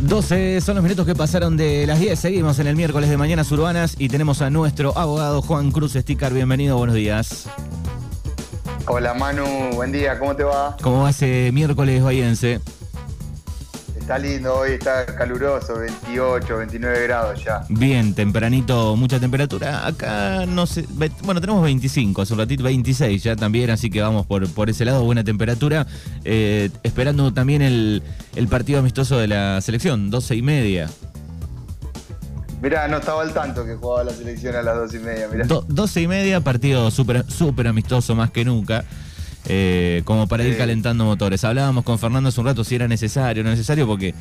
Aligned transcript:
12 0.00 0.60
son 0.60 0.76
los 0.76 0.84
minutos 0.84 1.04
que 1.06 1.14
pasaron 1.14 1.56
de 1.56 1.86
las 1.86 1.98
10. 1.98 2.18
Seguimos 2.18 2.58
en 2.60 2.68
el 2.68 2.76
miércoles 2.76 3.10
de 3.10 3.16
Mañanas 3.16 3.50
Urbanas 3.50 3.96
y 3.98 4.08
tenemos 4.08 4.42
a 4.42 4.50
nuestro 4.50 4.96
abogado 4.96 5.42
Juan 5.42 5.72
Cruz 5.72 5.94
Sticar. 5.94 6.32
Bienvenido, 6.32 6.78
buenos 6.78 6.94
días. 6.94 7.48
Hola 8.86 9.12
Manu, 9.12 9.44
buen 9.74 9.92
día, 9.92 10.18
¿cómo 10.18 10.34
te 10.36 10.44
va? 10.44 10.76
¿Cómo 10.82 11.02
va 11.02 11.10
ese 11.10 11.50
miércoles 11.52 12.02
bahiense? 12.02 12.60
Está 14.08 14.18
lindo, 14.18 14.54
hoy 14.54 14.70
está 14.70 15.04
caluroso, 15.04 15.80
28, 15.80 16.56
29 16.56 17.02
grados 17.02 17.44
ya. 17.44 17.62
Bien, 17.68 18.14
tempranito, 18.14 18.96
mucha 18.96 19.20
temperatura. 19.20 19.86
Acá 19.86 20.46
no 20.46 20.64
sé, 20.64 20.86
bueno, 21.24 21.42
tenemos 21.42 21.62
25, 21.62 22.22
hace 22.22 22.32
un 22.32 22.38
ratito 22.38 22.62
26 22.62 23.22
ya 23.22 23.36
también, 23.36 23.68
así 23.68 23.90
que 23.90 24.00
vamos 24.00 24.24
por, 24.24 24.48
por 24.48 24.70
ese 24.70 24.86
lado, 24.86 25.04
buena 25.04 25.24
temperatura. 25.24 25.86
Eh, 26.24 26.70
esperando 26.84 27.34
también 27.34 27.60
el, 27.60 28.02
partido 28.48 28.78
amistoso 28.78 29.18
de 29.18 29.28
la 29.28 29.60
selección, 29.60 30.08
12 30.08 30.36
y 30.36 30.40
media. 30.40 30.88
Mirá, 32.62 32.88
no 32.88 32.96
estaba 32.96 33.20
al 33.20 33.34
tanto 33.34 33.66
que 33.66 33.74
jugaba 33.74 34.04
la 34.04 34.12
selección 34.12 34.56
a 34.56 34.62
las 34.62 34.74
12 34.74 34.96
y 34.96 35.00
media. 35.00 35.28
Mirá. 35.28 35.46
12 35.46 36.00
y 36.00 36.08
media, 36.08 36.40
partido 36.40 36.90
súper 36.90 37.30
super 37.30 37.66
amistoso 37.66 38.14
más 38.14 38.30
que 38.30 38.46
nunca. 38.46 38.86
Eh, 39.46 40.02
como 40.04 40.26
para 40.26 40.44
ir 40.44 40.56
calentando 40.58 41.04
motores. 41.04 41.44
Hablábamos 41.44 41.84
con 41.84 41.98
Fernando 41.98 42.28
hace 42.28 42.40
un 42.40 42.46
rato 42.46 42.64
si 42.64 42.74
era 42.74 42.88
necesario 42.88 43.42
o 43.42 43.44
no 43.44 43.50
necesario, 43.50 43.86
porque. 43.86 44.14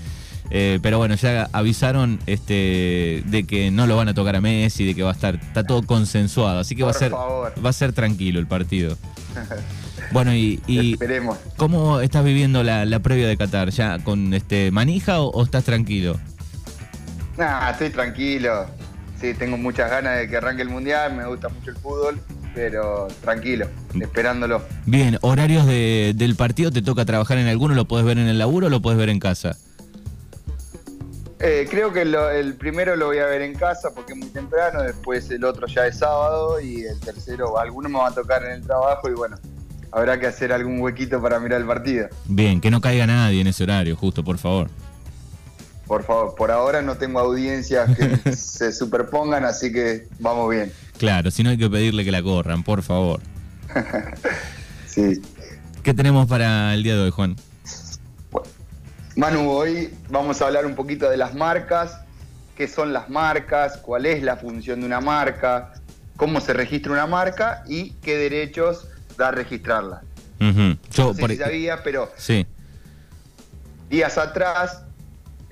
Eh, 0.49 0.79
pero 0.81 0.97
bueno, 0.97 1.15
ya 1.15 1.49
avisaron 1.51 2.19
este, 2.25 3.21
de 3.25 3.43
que 3.45 3.69
no 3.69 3.85
lo 3.85 3.97
van 3.97 4.07
a 4.07 4.13
tocar 4.13 4.37
a 4.37 4.41
Messi, 4.41 4.85
de 4.85 4.95
que 4.95 5.03
va 5.03 5.09
a 5.09 5.13
estar, 5.13 5.35
está 5.35 5.65
todo 5.65 5.85
consensuado, 5.85 6.59
así 6.59 6.73
que 6.73 6.83
va 6.83 6.91
a 6.91 6.93
ser, 6.93 7.13
va 7.13 7.69
a 7.69 7.73
ser 7.73 7.91
tranquilo 7.91 8.39
el 8.39 8.47
partido. 8.47 8.97
Bueno, 10.13 10.33
y, 10.33 10.61
Esperemos. 10.93 11.37
¿cómo 11.57 11.99
estás 11.99 12.23
viviendo 12.23 12.63
la, 12.63 12.99
previa 12.99 13.27
de 13.27 13.35
Qatar? 13.35 13.71
¿Ya 13.71 13.99
con 13.99 14.33
este 14.33 14.71
manija 14.71 15.19
o, 15.19 15.43
estás 15.43 15.65
tranquilo? 15.65 16.17
Nah, 17.37 17.71
estoy 17.71 17.89
tranquilo. 17.89 18.67
Sí, 19.19 19.33
tengo 19.33 19.57
muchas 19.57 19.89
ganas 19.89 20.17
de 20.17 20.29
que 20.29 20.37
arranque 20.37 20.61
el 20.61 20.69
mundial, 20.69 21.13
me 21.13 21.25
gusta 21.25 21.49
mucho 21.49 21.71
el 21.71 21.75
fútbol 21.75 22.21
pero 22.57 23.07
tranquilo, 23.21 23.67
esperándolo. 24.01 24.63
Bien, 24.87 25.19
horarios 25.21 25.67
del 25.67 26.35
partido, 26.35 26.71
¿te 26.71 26.81
toca 26.81 27.05
trabajar 27.05 27.37
en 27.37 27.45
alguno? 27.45 27.75
¿Lo 27.75 27.85
puedes 27.85 28.03
ver 28.03 28.17
en 28.17 28.27
el 28.27 28.39
laburo 28.39 28.65
o 28.65 28.69
lo 28.71 28.81
puedes 28.81 28.97
ver 28.97 29.09
en 29.09 29.19
casa? 29.19 29.55
Eh, 31.39 31.67
creo 31.69 31.93
que 31.93 32.01
el 32.01 32.55
primero 32.55 32.95
lo 32.95 33.05
voy 33.05 33.19
a 33.19 33.27
ver 33.27 33.43
en 33.43 33.53
casa 33.53 33.91
porque 33.93 34.13
es 34.13 34.17
muy 34.17 34.29
temprano, 34.29 34.81
después 34.81 35.29
el 35.29 35.43
otro 35.43 35.67
ya 35.67 35.85
es 35.85 35.99
sábado 35.99 36.59
y 36.59 36.81
el 36.81 36.99
tercero, 36.99 37.59
alguno 37.59 37.89
me 37.89 37.99
va 37.99 38.07
a 38.07 38.11
tocar 38.15 38.43
en 38.43 38.53
el 38.53 38.63
trabajo 38.63 39.07
y 39.07 39.13
bueno, 39.13 39.37
habrá 39.91 40.19
que 40.19 40.25
hacer 40.25 40.51
algún 40.51 40.81
huequito 40.81 41.21
para 41.21 41.39
mirar 41.39 41.61
el 41.61 41.67
partido. 41.67 42.07
Bien, 42.25 42.59
que 42.59 42.71
no 42.71 42.81
caiga 42.81 43.05
nadie 43.05 43.41
en 43.41 43.45
ese 43.45 43.61
horario, 43.61 43.95
justo, 43.95 44.23
por 44.23 44.39
favor. 44.39 44.67
Por 45.87 46.03
favor, 46.03 46.35
por 46.35 46.51
ahora 46.51 46.81
no 46.81 46.97
tengo 46.97 47.19
audiencias 47.19 47.95
que 47.95 48.31
se 48.35 48.73
superpongan, 48.73 49.45
así 49.45 49.71
que 49.71 50.07
vamos 50.19 50.49
bien. 50.49 50.71
Claro, 50.97 51.31
si 51.31 51.43
no 51.43 51.49
hay 51.49 51.57
que 51.57 51.69
pedirle 51.69 52.03
que 52.03 52.11
la 52.11 52.21
corran, 52.21 52.63
por 52.63 52.83
favor. 52.83 53.21
sí. 54.87 55.21
¿Qué 55.83 55.93
tenemos 55.93 56.27
para 56.27 56.73
el 56.73 56.83
día 56.83 56.95
de 56.95 57.03
hoy, 57.03 57.11
Juan? 57.11 57.35
Manu, 59.15 59.49
hoy 59.49 59.93
vamos 60.09 60.41
a 60.41 60.45
hablar 60.45 60.65
un 60.65 60.75
poquito 60.75 61.09
de 61.09 61.17
las 61.17 61.33
marcas, 61.33 62.01
qué 62.55 62.67
son 62.67 62.93
las 62.93 63.09
marcas, 63.09 63.77
cuál 63.77 64.05
es 64.05 64.21
la 64.21 64.35
función 64.35 64.81
de 64.81 64.85
una 64.85 64.99
marca, 64.99 65.73
cómo 66.17 66.41
se 66.41 66.53
registra 66.53 66.91
una 66.91 67.07
marca 67.07 67.63
y 67.67 67.91
qué 68.01 68.17
derechos 68.17 68.87
da 69.17 69.31
registrarla. 69.31 70.01
Yo, 70.91 71.13
no 71.13 71.27
sé 71.27 71.37
sabía, 71.37 71.81
pero 71.83 72.11
sí. 72.15 72.45
días 73.89 74.17
atrás 74.19 74.83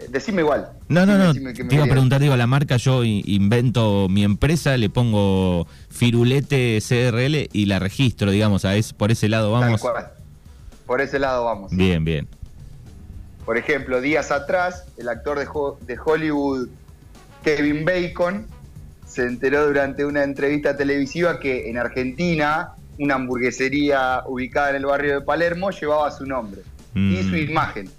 Decime 0.09 0.41
igual. 0.41 0.69
No, 0.89 1.05
no, 1.05 1.17
no. 1.17 1.33
Te 1.33 1.75
iba 1.75 1.85
a 1.85 1.87
preguntar, 1.87 2.19
digo, 2.19 2.35
la 2.35 2.47
marca, 2.47 2.77
yo 2.77 3.03
invento 3.03 4.07
mi 4.09 4.23
empresa, 4.23 4.75
le 4.77 4.89
pongo 4.89 5.67
Firulete 5.89 6.79
CRL 6.85 7.49
y 7.53 7.65
la 7.65 7.79
registro, 7.79 8.31
digamos, 8.31 8.65
a 8.65 8.75
es, 8.75 8.93
por 8.93 9.11
ese 9.11 9.29
lado 9.29 9.51
vamos. 9.51 9.81
Por 10.85 11.01
ese 11.01 11.17
lado 11.17 11.45
vamos. 11.45 11.71
Bien, 11.71 12.03
bien. 12.03 12.27
Por 13.45 13.57
ejemplo, 13.57 14.01
días 14.01 14.31
atrás, 14.31 14.85
el 14.97 15.07
actor 15.07 15.39
de, 15.39 15.47
de 15.85 15.99
Hollywood, 16.03 16.67
Kevin 17.43 17.85
Bacon, 17.85 18.47
se 19.05 19.23
enteró 19.23 19.67
durante 19.67 20.03
una 20.03 20.23
entrevista 20.23 20.75
televisiva 20.75 21.39
que 21.39 21.69
en 21.69 21.77
Argentina 21.77 22.73
una 22.97 23.15
hamburguesería 23.15 24.23
ubicada 24.25 24.71
en 24.71 24.77
el 24.77 24.85
barrio 24.85 25.19
de 25.19 25.21
Palermo 25.21 25.69
llevaba 25.71 26.11
su 26.11 26.25
nombre 26.25 26.61
y 26.95 27.17
su 27.23 27.35
mm. 27.35 27.49
imagen 27.49 27.89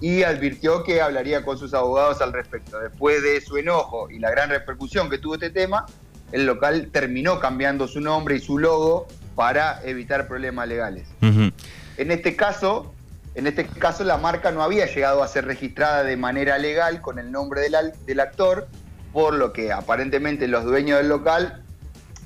y 0.00 0.22
advirtió 0.22 0.82
que 0.84 1.00
hablaría 1.00 1.44
con 1.44 1.58
sus 1.58 1.74
abogados 1.74 2.20
al 2.20 2.32
respecto. 2.32 2.78
Después 2.80 3.22
de 3.22 3.40
su 3.40 3.56
enojo 3.56 4.10
y 4.10 4.18
la 4.18 4.30
gran 4.30 4.50
repercusión 4.50 5.08
que 5.08 5.18
tuvo 5.18 5.34
este 5.34 5.50
tema, 5.50 5.86
el 6.32 6.46
local 6.46 6.88
terminó 6.92 7.40
cambiando 7.40 7.86
su 7.86 8.00
nombre 8.00 8.36
y 8.36 8.40
su 8.40 8.58
logo 8.58 9.06
para 9.34 9.80
evitar 9.84 10.28
problemas 10.28 10.68
legales. 10.68 11.06
En 11.20 12.10
este 12.10 12.36
caso, 12.36 12.92
en 13.34 13.46
este 13.46 13.66
caso 13.66 14.04
la 14.04 14.18
marca 14.18 14.50
no 14.50 14.62
había 14.62 14.86
llegado 14.86 15.22
a 15.22 15.28
ser 15.28 15.44
registrada 15.44 16.02
de 16.04 16.16
manera 16.16 16.58
legal 16.58 17.00
con 17.00 17.18
el 17.18 17.30
nombre 17.30 17.60
del, 17.60 17.74
del 18.06 18.20
actor, 18.20 18.68
por 19.12 19.34
lo 19.34 19.52
que 19.52 19.72
aparentemente 19.72 20.48
los 20.48 20.64
dueños 20.64 20.98
del 20.98 21.08
local 21.08 21.62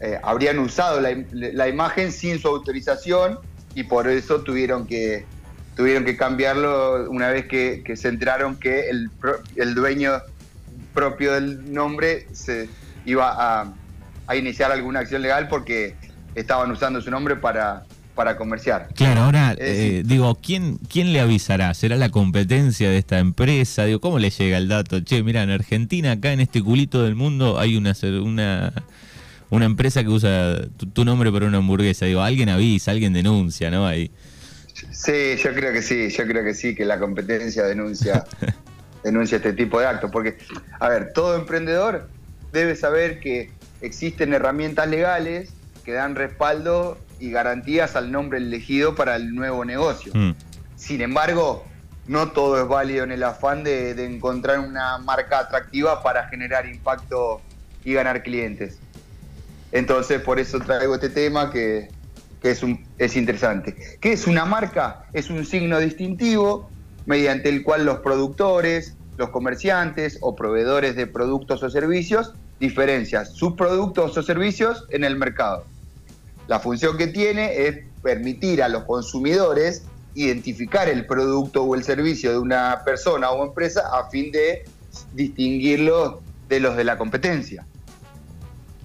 eh, 0.01 0.19
habrían 0.23 0.59
usado 0.59 1.01
la, 1.01 1.11
la 1.33 1.69
imagen 1.69 2.13
sin 2.13 2.39
su 2.39 2.49
autorización 2.49 3.41
y 3.75 3.85
por 3.85 4.09
eso 4.09 4.41
tuvieron 4.41 4.87
que 4.87 5.27
tuvieron 5.79 6.05
que 6.05 6.17
cambiarlo 6.17 7.09
una 7.09 7.29
vez 7.29 7.47
que, 7.47 7.85
se 7.95 8.09
enteraron 8.09 8.57
que 8.57 8.91
el, 8.91 9.11
el, 9.55 9.77
dueño 9.77 10.11
propio 10.93 11.35
del 11.35 11.73
nombre 11.73 12.27
se 12.33 12.69
iba 13.07 13.63
a, 14.27 14.35
iniciar 14.35 14.73
alguna 14.73 14.99
acción 14.99 15.23
legal 15.23 15.47
porque 15.47 15.95
estaban 16.35 16.73
usando 16.73 17.01
su 17.01 17.13
nombre 17.13 17.37
para, 17.37 17.85
para 18.17 18.37
comerciar. 18.37 18.89
Claro, 18.97 19.21
ahora 19.21 19.55
eh, 19.57 20.03
digo, 20.05 20.37
¿quién, 20.43 20.79
¿quién 20.79 21.13
le 21.13 21.21
avisará? 21.21 21.73
¿Será 21.75 21.95
la 21.95 22.09
competencia 22.09 22.91
de 22.91 22.99
esta 22.99 23.21
empresa? 23.21 23.85
Digo, 23.85 24.01
¿cómo 24.01 24.19
le 24.19 24.31
llega 24.31 24.59
el 24.59 24.67
dato? 24.67 24.99
Che, 24.99 25.23
mira, 25.23 25.45
en 25.45 25.51
Argentina, 25.51 26.11
acá 26.11 26.33
en 26.33 26.41
este 26.41 26.61
culito 26.61 27.05
del 27.05 27.15
mundo, 27.15 27.61
hay 27.61 27.77
una, 27.77 27.95
una, 28.21 28.73
una 29.51 29.65
empresa 29.65 30.03
que 30.03 30.09
usa 30.09 30.59
tu, 30.77 30.87
tu 30.87 31.05
nombre 31.05 31.31
para 31.31 31.47
una 31.47 31.59
hamburguesa. 31.59 32.05
Digo, 32.05 32.21
alguien 32.21 32.49
avisa, 32.49 32.91
alguien 32.91 33.13
denuncia, 33.13 33.71
¿no? 33.71 33.87
Ahí. 33.87 34.11
Sí, 34.91 35.37
yo 35.37 35.55
creo 35.55 35.73
que 35.73 35.83
sí, 35.83 36.09
yo 36.11 36.27
creo 36.27 36.45
que 36.45 36.55
sí, 36.55 36.75
que 36.75 36.85
la 36.85 36.99
competencia 36.99 37.65
denuncia, 37.65 38.25
denuncia 39.03 39.37
este 39.37 39.53
tipo 39.53 39.81
de 39.81 39.87
actos. 39.87 40.11
Porque, 40.11 40.39
a 40.79 40.89
ver, 40.89 41.13
todo 41.13 41.37
emprendedor 41.37 42.09
debe 42.53 42.77
saber 42.77 43.21
que 43.21 43.51
existen 43.81 44.33
herramientas 44.33 44.89
legales 44.89 45.51
que 45.85 45.93
dan 45.93 46.15
respaldo 46.15 46.99
y 47.21 47.31
garantías 47.31 47.97
al 47.97 48.13
nombre 48.13 48.39
elegido 48.39 48.95
para 48.95 49.17
el 49.17 49.35
nuevo 49.35 49.65
negocio. 49.65 50.13
Mm. 50.15 50.35
Sin 50.77 51.01
embargo, 51.01 51.65
no 52.07 52.33
todo 52.33 52.61
es 52.61 52.69
válido 52.69 53.05
en 53.05 53.13
el 53.13 53.23
afán 53.23 53.65
de, 53.65 53.91
encontrar 54.05 54.61
una 54.61 54.99
marca 54.99 55.41
atractiva 55.41 56.03
para 56.03 56.29
generar 56.29 56.67
impacto 56.67 57.41
y 57.85 57.93
ganar 57.93 58.23
clientes. 58.23 58.79
Entonces, 59.73 60.21
por 60.21 60.39
eso 60.39 60.59
traigo 60.61 60.95
este 60.95 61.11
tema 61.11 61.51
que, 61.51 61.91
que 62.41 62.51
es, 62.51 62.63
un, 62.63 62.85
es 62.99 63.17
interesante. 63.17 63.77
¿Qué 64.01 64.13
es 64.13 64.27
una 64.27 64.45
marca? 64.45 65.07
Es 65.13 65.31
un 65.31 65.45
signo 65.45 65.79
distintivo 65.81 66.71
mediante 67.07 67.49
el 67.49 67.63
cual 67.63 67.85
los 67.85 67.99
productores, 68.01 68.95
los 69.17 69.31
comerciantes 69.31 70.19
o 70.21 70.37
proveedores 70.37 70.95
de 70.95 71.07
productos 71.07 71.63
o 71.63 71.71
servicios 71.71 72.35
diferencian 72.61 73.27
sus 73.27 73.55
productos 73.55 74.17
o 74.17 74.23
servicios 74.23 74.87
en 74.91 75.05
el 75.05 75.17
mercado. 75.17 75.65
La 76.47 76.61
función 76.61 76.97
que 76.97 77.09
tiene 77.09 77.67
es 77.67 77.85
permitir 78.03 78.63
a 78.63 78.69
los 78.69 78.85
consumidores 78.85 79.85
identificar 80.15 80.89
el 80.89 81.07
producto 81.07 81.63
o 81.63 81.75
el 81.75 81.85
servicio 81.85 82.33
de 82.33 82.39
una 82.39 82.83
persona 82.85 83.31
o 83.31 83.45
empresa 83.45 83.83
a 83.93 84.09
fin 84.11 84.33
de 84.33 84.65
distinguirlo 85.15 86.23
de 86.49 86.61
los 86.61 86.77
de 86.77 86.85
la 86.85 86.97
competencia 86.97 87.65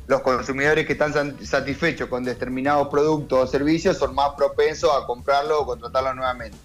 los 0.08 0.22
consumidores 0.22 0.86
que 0.86 0.94
están 0.94 1.14
satisfechos 1.46 2.10
con 2.10 2.24
determinados 2.24 2.90
productos 2.90 3.40
o 3.40 3.48
servicios 3.48 3.98
son 3.98 4.14
más 4.14 4.32
propensos 4.36 4.92
a 4.92 5.06
comprarlo 5.06 5.62
o 5.62 5.66
contratarlo 5.66 6.14
nuevamente. 6.14 6.58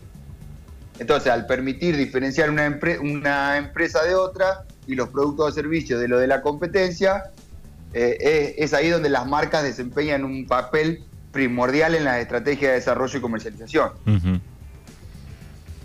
Entonces, 0.99 1.31
al 1.31 1.47
permitir 1.47 1.97
diferenciar 1.97 2.51
una, 2.51 2.79
una 3.01 3.57
empresa 3.57 4.03
de 4.03 4.17
otra 4.17 4.65
y 4.87 4.97
los 4.97 5.09
productos 5.11 5.51
o 5.51 5.53
servicios 5.53 6.01
de 6.01 6.09
lo 6.09 6.19
de 6.19 6.27
la 6.27 6.43
competencia, 6.43 7.31
eh, 7.95 8.57
es, 8.59 8.75
ahí 8.75 8.89
donde 8.89 9.09
las 9.09 9.27
marcas 9.27 9.63
desempeñan 9.63 10.25
un 10.25 10.47
papel 10.47 11.05
primordial 11.33 11.95
en 11.95 12.05
la 12.05 12.21
estrategia 12.21 12.71
de 12.71 12.75
desarrollo 12.75 13.19
y 13.19 13.21
comercialización. 13.21 13.93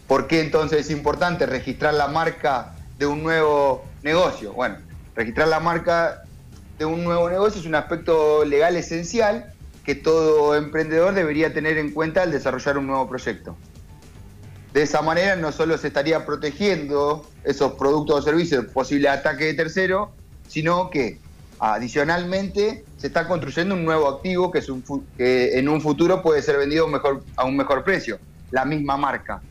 ¿Por 0.07 0.27
qué 0.27 0.41
entonces 0.41 0.81
es 0.81 0.91
importante 0.91 1.45
registrar 1.45 1.93
la 1.93 2.07
marca 2.07 2.73
de 2.97 3.05
un 3.05 3.23
nuevo 3.23 3.85
negocio? 4.01 4.53
Bueno, 4.53 4.77
registrar 5.15 5.47
la 5.47 5.59
marca 5.59 6.22
de 6.77 6.85
un 6.85 7.03
nuevo 7.03 7.29
negocio 7.29 7.59
es 7.61 7.67
un 7.67 7.75
aspecto 7.75 8.45
legal 8.45 8.75
esencial 8.75 9.53
que 9.85 9.95
todo 9.95 10.55
emprendedor 10.55 11.13
debería 11.13 11.53
tener 11.53 11.77
en 11.77 11.91
cuenta 11.91 12.23
al 12.23 12.31
desarrollar 12.31 12.77
un 12.77 12.87
nuevo 12.87 13.07
proyecto. 13.07 13.55
De 14.73 14.81
esa 14.81 15.01
manera 15.01 15.35
no 15.35 15.51
solo 15.51 15.77
se 15.77 15.87
estaría 15.87 16.25
protegiendo 16.25 17.29
esos 17.43 17.73
productos 17.73 18.19
o 18.19 18.21
servicios 18.21 18.63
de 18.63 18.69
posible 18.69 19.09
ataque 19.09 19.45
de 19.45 19.53
tercero, 19.53 20.11
sino 20.47 20.89
que 20.89 21.19
adicionalmente 21.59 22.83
se 22.97 23.07
está 23.07 23.27
construyendo 23.27 23.75
un 23.75 23.85
nuevo 23.85 24.07
activo 24.07 24.51
que, 24.51 24.59
es 24.59 24.69
un, 24.69 24.83
que 25.15 25.59
en 25.59 25.69
un 25.69 25.79
futuro 25.79 26.21
puede 26.21 26.41
ser 26.41 26.57
vendido 26.57 26.87
mejor, 26.87 27.23
a 27.35 27.45
un 27.45 27.55
mejor 27.55 27.83
precio, 27.83 28.19
la 28.51 28.65
misma 28.65 28.97
marca. 28.97 29.41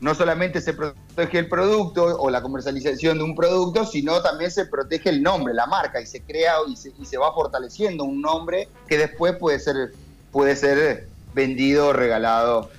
No 0.00 0.14
solamente 0.14 0.60
se 0.60 0.74
protege 0.74 1.38
el 1.38 1.48
producto 1.48 2.04
o 2.04 2.30
la 2.30 2.42
comercialización 2.42 3.18
de 3.18 3.24
un 3.24 3.34
producto, 3.34 3.86
sino 3.86 4.20
también 4.20 4.50
se 4.50 4.66
protege 4.66 5.08
el 5.08 5.22
nombre, 5.22 5.54
la 5.54 5.66
marca, 5.66 6.00
y 6.00 6.06
se 6.06 6.22
crea 6.22 6.54
y 6.68 6.76
se, 6.76 7.18
va 7.18 7.32
fortaleciendo 7.32 8.04
un 8.04 8.20
nombre 8.20 8.68
que 8.86 8.98
después 8.98 9.36
puede 9.36 9.58
ser, 9.58 9.92
puede 10.30 10.56
ser 10.56 11.08
vendido, 11.34 11.92
regalado 11.92 12.70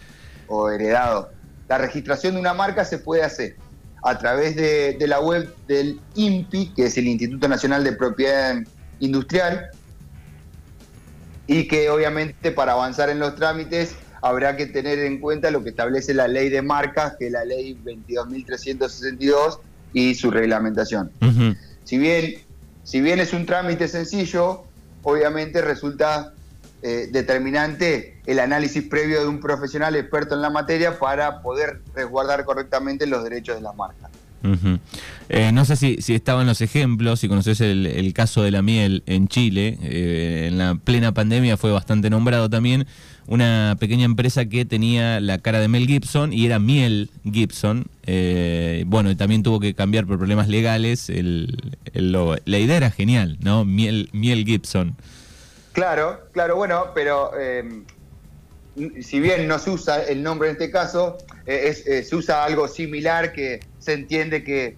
o 0.48 0.70
heredado. 0.70 1.32
La 1.68 1.78
registración 1.78 2.36
de 2.36 2.40
una 2.40 2.54
marca 2.54 2.86
se 2.86 3.00
puede 3.00 3.24
hacer 3.24 3.56
a 4.04 4.18
través 4.18 4.56
de, 4.56 4.96
de 4.98 5.08
la 5.08 5.20
web 5.20 5.54
del 5.68 6.00
INPI, 6.16 6.74
que 6.76 6.86
es 6.86 6.98
el 6.98 7.08
Instituto 7.08 7.48
Nacional 7.48 7.84
de 7.84 7.94
Propiedad 7.94 8.56
Industrial, 9.00 9.68
y 11.48 11.68
que 11.68 11.90
obviamente 11.90 12.52
para 12.52 12.74
avanzar 12.74 13.10
en 13.10 13.20
los 13.20 13.36
trámites 13.36 13.96
habrá 14.22 14.56
que 14.56 14.66
tener 14.66 15.00
en 15.00 15.20
cuenta 15.20 15.52
lo 15.52 15.64
que 15.64 15.70
establece 15.70 16.14
la 16.14 16.28
ley 16.28 16.50
de 16.50 16.62
marcas, 16.62 17.16
que 17.18 17.28
es 17.28 17.32
la 17.32 17.46
ley 17.46 17.78
22.362 17.84 19.60
y 19.94 20.16
su 20.16 20.32
reglamentación. 20.32 21.12
si, 21.84 21.98
bien, 21.98 22.36
si 22.84 23.02
bien 23.02 23.20
es 23.20 23.34
un 23.34 23.46
trámite 23.46 23.88
sencillo, 23.88 24.64
obviamente 25.04 25.62
resulta 25.62 26.34
eh, 26.84 27.10
determinante 27.12 28.20
el 28.26 28.40
análisis 28.40 28.84
previo 28.84 29.22
de 29.22 29.28
un 29.28 29.40
profesional 29.40 29.96
experto 29.96 30.36
en 30.36 30.42
la 30.42 30.50
materia 30.50 31.00
para 31.00 31.42
poder 31.42 31.82
resguardar 31.96 32.46
correctamente 32.46 33.08
los 33.08 33.24
derechos 33.24 33.56
de 33.56 33.62
las 33.62 33.76
marcas. 33.76 34.12
Eh, 35.30 35.52
no 35.52 35.66
sé 35.66 35.76
si, 35.76 35.98
si 36.02 36.14
estaban 36.14 36.46
los 36.46 36.62
ejemplos, 36.62 37.20
si 37.20 37.28
conoces 37.28 37.60
el, 37.62 38.14
caso 38.14 38.44
de 38.44 38.52
la 38.52 38.62
miel 38.62 39.04
en 39.06 39.28
Chile, 39.28 39.78
eh, 39.82 40.48
en 40.50 40.58
la 40.58 40.76
plena 40.76 41.14
pandemia 41.14 41.58
fue 41.58 41.72
bastante 41.72 42.10
nombrado 42.10 42.50
también, 42.50 42.86
una 43.28 43.76
pequeña 43.80 44.06
empresa 44.06 44.46
que 44.46 44.66
tenía 44.66 45.20
la 45.20 45.38
cara 45.38 45.60
de 45.60 45.68
Mel 45.68 45.86
Gibson 45.86 46.34
y 46.34 46.46
era 46.46 46.60
Miel 46.60 47.10
Gibson. 47.24 47.86
Eh, 48.06 48.84
bueno, 48.88 49.12
y 49.12 49.16
también 49.16 49.44
tuvo 49.44 49.60
que 49.60 49.74
cambiar 49.74 50.06
por 50.06 50.18
problemas 50.18 50.48
legales. 50.48 51.10
El, 51.10 51.58
la 51.94 52.58
idea 52.58 52.78
era 52.78 52.92
genial, 52.92 53.38
¿no? 53.42 53.66
Miel, 53.66 54.10
Miel 54.14 54.46
Gibson. 54.46 54.96
Claro, 55.74 56.22
claro, 56.32 56.56
bueno, 56.56 56.86
pero 56.96 57.32
si 59.02 59.20
bien 59.20 59.48
no 59.48 59.60
se 59.60 59.72
usa 59.72 60.04
el 60.04 60.24
nombre 60.24 60.50
en 60.50 60.54
este 60.54 60.72
caso, 60.72 61.18
se 61.46 62.16
usa 62.16 62.44
algo 62.44 62.68
similar 62.68 63.34
que 63.34 63.60
se 63.80 63.94
entiende 63.94 64.44
que, 64.44 64.76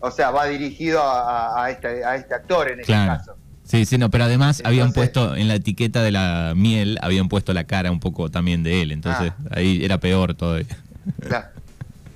o 0.00 0.10
sea, 0.10 0.30
va 0.30 0.46
dirigido 0.46 1.02
a, 1.02 1.68
este, 1.70 2.04
a 2.04 2.16
este, 2.16 2.34
actor 2.34 2.70
en 2.70 2.80
este 2.80 2.92
caso. 2.92 3.36
Sí, 3.66 3.84
sí, 3.84 3.98
no, 3.98 4.10
pero 4.10 4.24
además 4.24 4.62
habían 4.64 4.92
puesto 4.92 5.34
en 5.34 5.48
la 5.48 5.56
etiqueta 5.56 6.02
de 6.02 6.12
la 6.12 6.54
miel, 6.56 6.98
habían 7.02 7.28
puesto 7.28 7.52
la 7.52 7.64
cara 7.64 7.90
un 7.90 7.98
poco 7.98 8.30
también 8.30 8.62
de 8.62 8.82
él, 8.82 8.92
entonces 8.92 9.32
ah. 9.32 9.56
ahí 9.56 9.84
era 9.84 9.98
peor 9.98 10.34
todavía. 10.34 10.76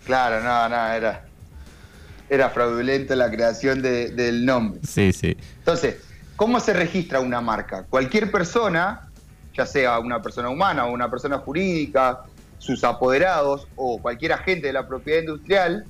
Claro, 0.07 0.43
no, 0.43 0.69
no, 0.69 0.87
era, 0.93 1.25
era 2.29 2.51
fraudulento 2.51 3.15
la 3.17 3.31
creación 3.31 3.83
del 3.83 4.45
nombre. 4.47 4.81
Sí, 4.87 5.13
sí. 5.13 5.37
Entonces, 5.59 5.97
¿cómo 6.37 6.61
se 6.61 6.73
registra 6.73 7.21
una 7.21 7.41
marca? 7.41 7.85
Cualquier 7.91 8.31
persona, 8.31 9.09
ya 9.55 9.67
sea 9.67 9.99
una 9.99 10.23
persona 10.23 10.49
humana 10.49 10.87
o 10.87 10.93
una 10.93 11.11
persona 11.11 11.39
jurídica, 11.39 12.21
sus 12.59 12.85
apoderados 12.85 13.67
o 13.75 14.01
cualquier 14.01 14.33
agente 14.33 14.69
de 14.69 14.73
la 14.73 14.87
propiedad 14.87 15.21
industrial, 15.21 15.85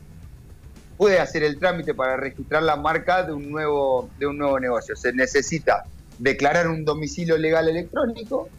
puede 1.00 1.18
hacer 1.18 1.42
el 1.42 1.58
trámite 1.58 1.94
para 1.94 2.18
registrar 2.18 2.62
la 2.62 2.76
marca 2.76 3.22
de 3.22 3.32
un 3.32 3.50
nuevo, 3.50 4.10
de 4.18 4.26
un 4.26 4.36
nuevo 4.36 4.60
negocio. 4.60 4.94
Se 4.94 5.14
necesita 5.14 5.84
declarar 6.18 6.68
un 6.68 6.84
domicilio 6.84 7.38
legal 7.38 7.70
electrónico, 7.70 8.50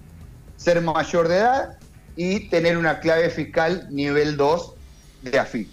ser 0.57 0.81
mayor 0.81 1.27
de 1.27 1.38
edad 1.38 1.77
y 2.15 2.49
tener 2.49 2.79
una 2.79 2.99
clave 2.99 3.29
fiscal 3.29 3.85
nivel 3.91 4.38
2 4.38 4.73
de 5.21 5.38
AFI. 5.38 5.71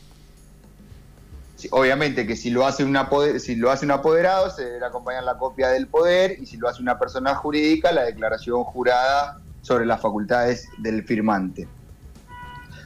Obviamente 1.71 2.27
que 2.27 2.37
si 2.37 2.51
lo 2.51 2.67
hace 2.67 2.85
una 2.85 3.09
si 3.39 3.57
lo 3.57 3.71
hace 3.71 3.87
un 3.87 3.93
apoderado 3.93 4.51
se 4.51 4.67
debe 4.67 4.85
acompañar 4.85 5.25
la 5.25 5.39
copia 5.39 5.69
del 5.69 5.87
poder 5.87 6.37
y 6.39 6.45
si 6.45 6.59
lo 6.59 6.69
hace 6.69 6.83
una 6.83 6.99
persona 6.99 7.35
jurídica 7.35 7.93
la 7.93 8.03
declaración 8.03 8.63
jurada 8.65 9.41
sobre 9.63 9.87
las 9.87 10.03
facultades 10.03 10.69
del 10.77 11.03
firmante. 11.03 11.67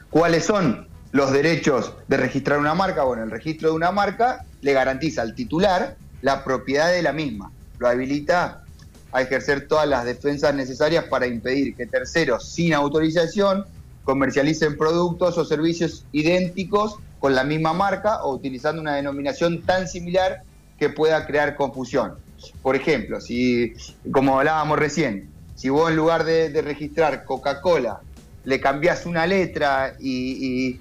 ¿Cuáles 0.09 0.45
son 0.45 0.92
los 1.13 1.31
derechos 1.31 1.93
de 2.07 2.17
registrar 2.17 2.59
una 2.59 2.73
marca, 2.73 3.03
bueno, 3.03 3.23
el 3.23 3.31
registro 3.31 3.69
de 3.69 3.75
una 3.75 3.91
marca 3.91 4.45
le 4.61 4.73
garantiza 4.73 5.21
al 5.21 5.35
titular 5.35 5.95
la 6.21 6.43
propiedad 6.43 6.91
de 6.91 7.03
la 7.03 7.13
misma, 7.13 7.51
lo 7.77 7.87
habilita 7.87 8.63
a 9.11 9.21
ejercer 9.21 9.67
todas 9.67 9.87
las 9.87 10.05
defensas 10.05 10.55
necesarias 10.55 11.05
para 11.05 11.27
impedir 11.27 11.75
que 11.75 11.85
terceros 11.85 12.49
sin 12.51 12.73
autorización 12.73 13.65
comercialicen 14.03 14.75
productos 14.75 15.37
o 15.37 15.45
servicios 15.45 16.03
idénticos 16.11 16.97
con 17.19 17.35
la 17.35 17.43
misma 17.43 17.73
marca 17.73 18.23
o 18.23 18.33
utilizando 18.33 18.81
una 18.81 18.95
denominación 18.95 19.61
tan 19.61 19.87
similar 19.87 20.41
que 20.79 20.89
pueda 20.89 21.27
crear 21.27 21.55
confusión. 21.55 22.15
Por 22.63 22.75
ejemplo, 22.75 23.21
si, 23.21 23.73
como 24.11 24.39
hablábamos 24.39 24.79
recién, 24.79 25.29
si 25.55 25.69
vos 25.69 25.91
en 25.91 25.95
lugar 25.95 26.23
de, 26.23 26.59
registrar 26.63 27.23
Coca-Cola 27.23 28.01
le 28.45 28.59
cambiás 28.59 29.05
una 29.05 29.27
letra 29.27 29.95
y, 29.99 30.79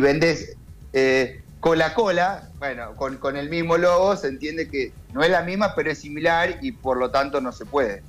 vendes 0.00 0.56
eh, 0.92 1.42
cola-cola, 1.62 2.48
bueno, 2.58 2.96
con, 2.96 3.36
el 3.36 3.48
mismo 3.48 3.76
logo 3.76 4.16
se 4.16 4.26
entiende 4.26 4.68
que 4.68 4.92
no 5.12 5.22
es 5.22 5.30
la 5.30 5.42
misma, 5.42 5.76
pero 5.76 5.92
es 5.92 5.98
similar 5.98 6.58
y 6.60 6.72
por 6.72 6.96
lo 6.96 7.12
tanto 7.12 7.40
no 7.40 7.52
se 7.52 7.64
puede. 7.64 8.02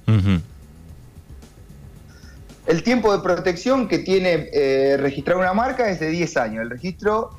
El 2.66 2.82
tiempo 2.82 3.16
de 3.16 3.22
protección 3.22 3.88
que 3.88 4.00
tiene 4.00 4.50
eh, 4.54 4.98
registrar 4.98 5.38
una 5.38 5.54
marca 5.54 5.88
es 5.90 6.00
de 6.00 6.10
10 6.10 6.38
años. 6.38 6.64
El 6.64 6.72
registro 6.72 7.38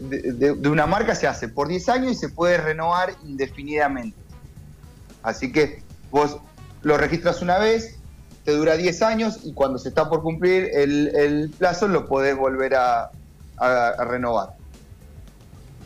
de, 0.00 0.52
una 0.68 0.86
marca 0.86 1.16
se 1.16 1.26
hace 1.26 1.48
por 1.48 1.66
10 1.66 1.88
años 1.88 2.12
y 2.12 2.14
se 2.14 2.28
puede 2.28 2.58
renovar 2.58 3.14
indefinidamente. 3.24 4.16
Así 5.24 5.50
que 5.50 5.82
vos 6.12 6.36
lo 6.82 6.96
registras 6.98 7.42
una 7.42 7.58
vez, 7.58 7.96
te 8.44 8.52
dura 8.52 8.76
10 8.76 9.02
años 9.02 9.40
y 9.42 9.54
cuando 9.54 9.78
se 9.78 9.88
está 9.88 10.08
por 10.08 10.22
cumplir 10.22 10.70
el 10.72 11.52
plazo 11.58 11.88
lo 11.88 12.06
podés 12.06 12.36
volver 12.36 12.76
a, 12.76 13.10
a, 13.58 14.04
renovar. 14.04 14.50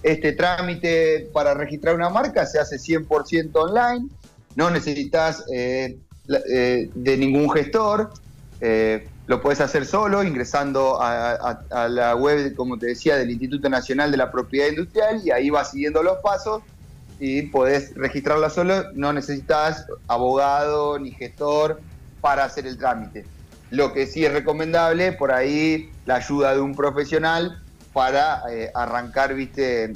Este 0.03 0.33
trámite 0.33 1.29
para 1.33 1.55
registrar 1.55 1.95
una 1.95 2.09
marca 2.11 2.47
se 2.47 2.59
hace 2.59 2.77
100% 2.77 3.51
online, 3.55 4.09
no 4.55 4.71
necesitas 4.71 5.45
eh, 5.53 5.99
eh, 6.51 6.91
de 6.95 7.17
ningún 7.17 7.51
gestor, 7.51 8.13
eh, 8.61 9.09
lo 9.27 9.43
puedes 9.43 9.61
hacer 9.61 9.85
solo 9.87 10.23
ingresando 10.23 10.99
a, 11.01 11.89
la 11.89 12.15
web, 12.15 12.55
como 12.55 12.79
te 12.79 12.87
decía, 12.87 13.17
del 13.17 13.31
Instituto 13.31 13.69
Nacional 13.69 14.11
de 14.11 14.17
la 14.17 14.31
Propiedad 14.31 14.69
Industrial 14.69 15.21
y 15.25 15.31
ahí 15.33 15.51
vas 15.51 15.73
siguiendo 15.73 16.03
los 16.03 16.19
pasos 16.19 16.63
y 17.19 17.43
podés 17.43 17.95
registrarla 17.97 18.51
solo, 18.51 18.93
no 18.93 19.13
necesitas 19.13 19.87
abogado 20.07 20.99
ni 20.99 21.11
gestor 21.11 21.81
para 22.21 22.45
hacer 22.45 22.67
el 22.67 22.79
trámite. 22.79 23.25
Lo 23.71 23.93
que 23.93 24.07
sí 24.07 24.25
es 24.25 24.33
recomendable, 24.33 25.13
por 25.13 25.33
ahí 25.33 25.91
la 26.07 26.17
ayuda 26.17 26.55
de 26.55 26.61
un 26.61 26.75
profesional 26.75 27.61
para 27.93 28.43
eh, 28.51 28.71
arrancar, 28.75 29.35
viste, 29.35 29.93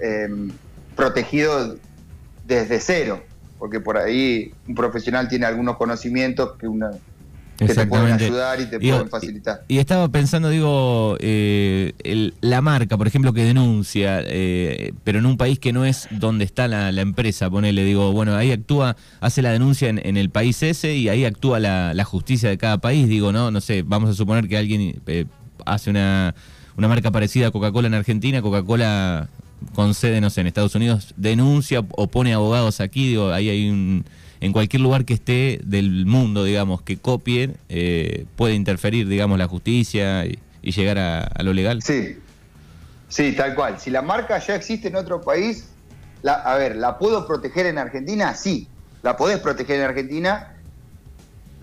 em, 0.00 0.50
protegido 0.96 1.76
desde 2.44 2.80
cero, 2.80 3.22
porque 3.58 3.80
por 3.80 3.96
ahí 3.96 4.52
un 4.68 4.74
profesional 4.74 5.28
tiene 5.28 5.46
algunos 5.46 5.76
conocimientos 5.76 6.56
que 6.58 6.66
una 6.66 6.90
que 7.56 7.72
te 7.72 7.86
pueden 7.86 8.12
ayudar 8.12 8.60
y 8.60 8.66
te 8.66 8.80
pueden 8.80 9.08
facilitar. 9.08 9.62
Y, 9.68 9.78
estaba 9.78 10.08
pensando, 10.08 10.48
digo, 10.48 11.16
eh, 11.20 11.92
la 12.40 12.60
marca, 12.60 12.96
por 12.96 13.06
ejemplo, 13.06 13.32
que 13.32 13.44
denuncia, 13.44 14.20
eh, 14.24 14.92
pero 15.04 15.20
en 15.20 15.26
un 15.26 15.36
país 15.36 15.58
que 15.60 15.72
no 15.72 15.84
es 15.84 16.08
donde 16.10 16.44
está 16.44 16.66
la, 16.66 16.88
empresa, 17.00 17.48
ponele, 17.50 17.84
digo, 17.84 18.12
bueno, 18.12 18.34
ahí 18.34 18.50
actúa, 18.50 18.96
hace 19.20 19.42
la 19.42 19.52
denuncia 19.52 19.88
en, 19.88 20.16
el 20.16 20.30
país 20.30 20.62
ese 20.62 20.96
y 20.96 21.08
ahí 21.08 21.24
actúa 21.24 21.60
la, 21.60 21.94
la, 21.94 22.04
justicia 22.04 22.48
de 22.48 22.58
cada 22.58 22.78
país, 22.78 23.08
digo, 23.08 23.30
no, 23.30 23.50
no 23.50 23.60
sé, 23.60 23.82
vamos 23.82 24.10
a 24.10 24.14
suponer 24.14 24.48
que 24.48 24.56
alguien 24.56 25.00
hace 25.66 25.90
una 25.90 26.34
una 26.76 26.88
marca 26.88 27.10
parecida 27.10 27.48
a 27.48 27.50
Coca-Cola 27.50 27.86
en 27.86 27.94
Argentina, 27.94 28.42
Coca-Cola 28.42 29.28
con 29.74 29.94
sede, 29.94 30.20
no 30.20 30.30
sé, 30.30 30.40
en 30.40 30.46
Estados 30.48 30.74
Unidos, 30.74 31.14
denuncia 31.16 31.82
o 31.90 32.06
pone 32.08 32.34
abogados 32.34 32.80
aquí, 32.80 33.08
digo, 33.08 33.32
ahí 33.32 33.48
hay 33.48 33.70
un... 33.70 34.04
En 34.40 34.52
cualquier 34.52 34.82
lugar 34.82 35.06
que 35.06 35.14
esté 35.14 35.58
del 35.64 36.04
mundo, 36.04 36.44
digamos, 36.44 36.82
que 36.82 36.98
copien, 36.98 37.56
eh, 37.70 38.26
puede 38.36 38.54
interferir, 38.54 39.08
digamos, 39.08 39.38
la 39.38 39.46
justicia 39.46 40.26
y, 40.26 40.38
llegar 40.60 40.98
a, 40.98 41.42
lo 41.42 41.54
legal. 41.54 41.80
Sí, 41.82 42.18
sí, 43.08 43.32
tal 43.32 43.54
cual. 43.54 43.80
Si 43.80 43.90
la 43.90 44.02
marca 44.02 44.38
ya 44.38 44.54
existe 44.54 44.88
en 44.88 44.96
otro 44.96 45.22
país, 45.22 45.68
la, 46.22 46.34
a 46.34 46.56
ver, 46.58 46.76
¿la 46.76 46.98
puedo 46.98 47.26
proteger 47.26 47.66
en 47.66 47.78
Argentina? 47.78 48.34
Sí, 48.34 48.68
la 49.02 49.16
podés 49.16 49.38
proteger 49.38 49.76
en 49.76 49.86
Argentina, 49.86 50.53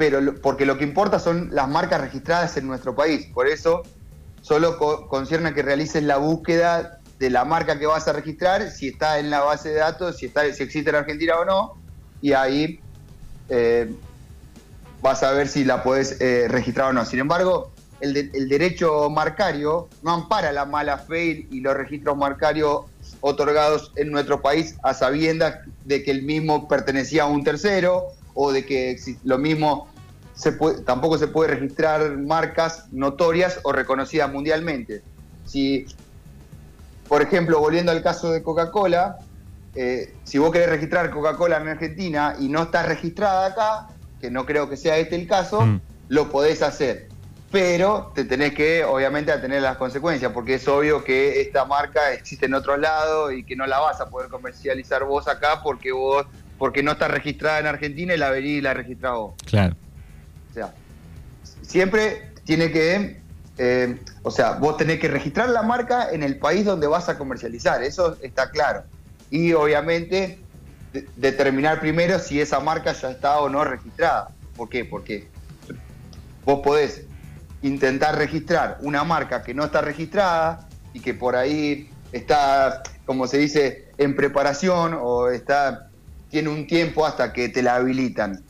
pero 0.01 0.33
porque 0.41 0.65
lo 0.65 0.79
que 0.79 0.83
importa 0.83 1.19
son 1.19 1.49
las 1.51 1.69
marcas 1.69 2.01
registradas 2.01 2.57
en 2.57 2.65
nuestro 2.65 2.95
país. 2.95 3.27
Por 3.35 3.47
eso 3.47 3.83
solo 4.41 4.79
concierne 5.07 5.49
a 5.49 5.53
que 5.53 5.61
realices 5.61 6.01
la 6.01 6.17
búsqueda 6.17 6.97
de 7.19 7.29
la 7.29 7.45
marca 7.45 7.77
que 7.77 7.85
vas 7.85 8.07
a 8.07 8.13
registrar, 8.13 8.71
si 8.71 8.87
está 8.87 9.19
en 9.19 9.29
la 9.29 9.41
base 9.41 9.69
de 9.69 9.75
datos, 9.75 10.17
si, 10.17 10.25
está, 10.25 10.51
si 10.53 10.63
existe 10.63 10.89
en 10.89 10.95
Argentina 10.95 11.35
o 11.35 11.45
no, 11.45 11.73
y 12.19 12.33
ahí 12.33 12.79
eh, 13.49 13.93
vas 15.03 15.21
a 15.21 15.33
ver 15.33 15.47
si 15.47 15.65
la 15.65 15.83
puedes 15.83 16.19
eh, 16.19 16.47
registrar 16.47 16.89
o 16.89 16.93
no. 16.93 17.05
Sin 17.05 17.19
embargo, 17.19 17.69
el, 17.99 18.17
el, 18.17 18.49
derecho 18.49 19.07
marcario 19.11 19.87
no 20.01 20.13
ampara 20.13 20.51
la 20.51 20.65
mala 20.65 20.97
fe 20.97 21.45
y, 21.51 21.59
los 21.59 21.77
registros 21.77 22.17
marcarios 22.17 22.85
otorgados 23.19 23.91
en 23.97 24.09
nuestro 24.09 24.41
país 24.41 24.77
a 24.81 24.95
sabiendas 24.95 25.59
de 25.85 26.01
que 26.01 26.09
el 26.09 26.23
mismo 26.23 26.67
pertenecía 26.67 27.21
a 27.21 27.25
un 27.27 27.43
tercero 27.43 28.07
o 28.33 28.51
de 28.51 28.65
que 28.65 28.97
lo 29.23 29.37
mismo 29.37 29.90
se 30.41 30.53
puede, 30.53 30.81
tampoco 30.81 31.19
se 31.19 31.27
puede 31.27 31.51
registrar 31.51 32.17
marcas 32.17 32.85
notorias 32.91 33.59
o 33.61 33.71
reconocidas 33.71 34.31
mundialmente. 34.31 35.03
Si 35.45 35.85
por 37.07 37.21
ejemplo, 37.21 37.59
volviendo 37.59 37.91
al 37.91 38.01
caso 38.01 38.31
de 38.31 38.41
Coca-Cola, 38.41 39.17
eh, 39.75 40.15
si 40.23 40.37
vos 40.37 40.49
querés 40.49 40.69
registrar 40.69 41.11
Coca-Cola 41.11 41.57
en 41.57 41.67
Argentina 41.67 42.37
y 42.39 42.47
no 42.47 42.63
está 42.63 42.83
registrada 42.83 43.47
acá, 43.47 43.89
que 44.21 44.31
no 44.31 44.45
creo 44.45 44.69
que 44.69 44.77
sea 44.77 44.97
este 44.97 45.17
el 45.17 45.27
caso, 45.27 45.61
mm. 45.61 45.81
lo 46.07 46.31
podés 46.31 46.63
hacer. 46.63 47.09
Pero 47.51 48.13
te 48.15 48.23
tenés 48.23 48.53
que, 48.53 48.85
obviamente, 48.85 49.33
atener 49.33 49.61
las 49.61 49.75
consecuencias, 49.75 50.31
porque 50.31 50.53
es 50.53 50.67
obvio 50.69 51.03
que 51.03 51.41
esta 51.41 51.65
marca 51.65 52.13
existe 52.13 52.47
en 52.47 52.53
otro 52.53 52.77
lado 52.77 53.31
y 53.31 53.43
que 53.43 53.57
no 53.57 53.67
la 53.67 53.79
vas 53.79 53.99
a 53.99 54.09
poder 54.09 54.29
comercializar 54.29 55.03
vos 55.03 55.27
acá 55.27 55.61
porque 55.61 55.91
vos 55.91 56.25
porque 56.57 56.81
no 56.81 56.93
está 56.93 57.09
registrada 57.09 57.59
en 57.59 57.67
Argentina 57.67 58.13
y 58.13 58.17
la 58.17 58.29
venís 58.29 58.59
y 58.59 58.61
la 58.61 58.73
registrás 58.73 59.15
vos. 59.15 59.33
Claro. 59.45 59.75
O 60.51 60.53
sea, 60.53 60.73
siempre 61.61 62.33
tiene 62.43 62.71
que 62.71 63.21
eh, 63.57 63.99
o 64.23 64.31
sea, 64.31 64.53
vos 64.53 64.77
tenés 64.77 64.99
que 64.99 65.07
registrar 65.07 65.49
la 65.49 65.61
marca 65.61 66.09
en 66.11 66.23
el 66.23 66.39
país 66.39 66.65
donde 66.65 66.87
vas 66.87 67.09
a 67.09 67.17
comercializar, 67.17 67.83
eso 67.83 68.17
está 68.21 68.49
claro. 68.49 68.83
Y 69.29 69.53
obviamente 69.53 70.39
determinar 71.15 71.79
primero 71.79 72.19
si 72.19 72.41
esa 72.41 72.59
marca 72.59 72.93
ya 72.93 73.11
está 73.11 73.39
o 73.39 73.49
no 73.49 73.63
registrada. 73.63 74.29
¿Por 74.55 74.69
qué? 74.69 74.83
Porque 74.83 75.27
vos 76.43 76.61
podés 76.63 77.03
intentar 77.61 78.17
registrar 78.17 78.79
una 78.81 79.03
marca 79.03 79.43
que 79.43 79.53
no 79.53 79.65
está 79.65 79.81
registrada 79.81 80.67
y 80.93 80.99
que 80.99 81.13
por 81.13 81.35
ahí 81.35 81.89
está, 82.11 82.81
como 83.05 83.27
se 83.27 83.37
dice, 83.37 83.89
en 83.97 84.15
preparación 84.15 84.97
o 84.99 85.29
está 85.29 85.87
tiene 86.29 86.49
un 86.49 86.65
tiempo 86.65 87.05
hasta 87.05 87.33
que 87.33 87.49
te 87.49 87.61
la 87.61 87.75
habilitan. 87.75 88.41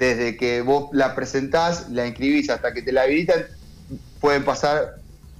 Desde 0.00 0.34
que 0.38 0.62
vos 0.62 0.88
la 0.92 1.14
presentás, 1.14 1.90
la 1.90 2.06
inscribís 2.06 2.48
hasta 2.48 2.72
que 2.72 2.80
te 2.80 2.90
la 2.90 3.02
habilitan, 3.02 3.44
pueden 4.18 4.44
pasar 4.44 4.94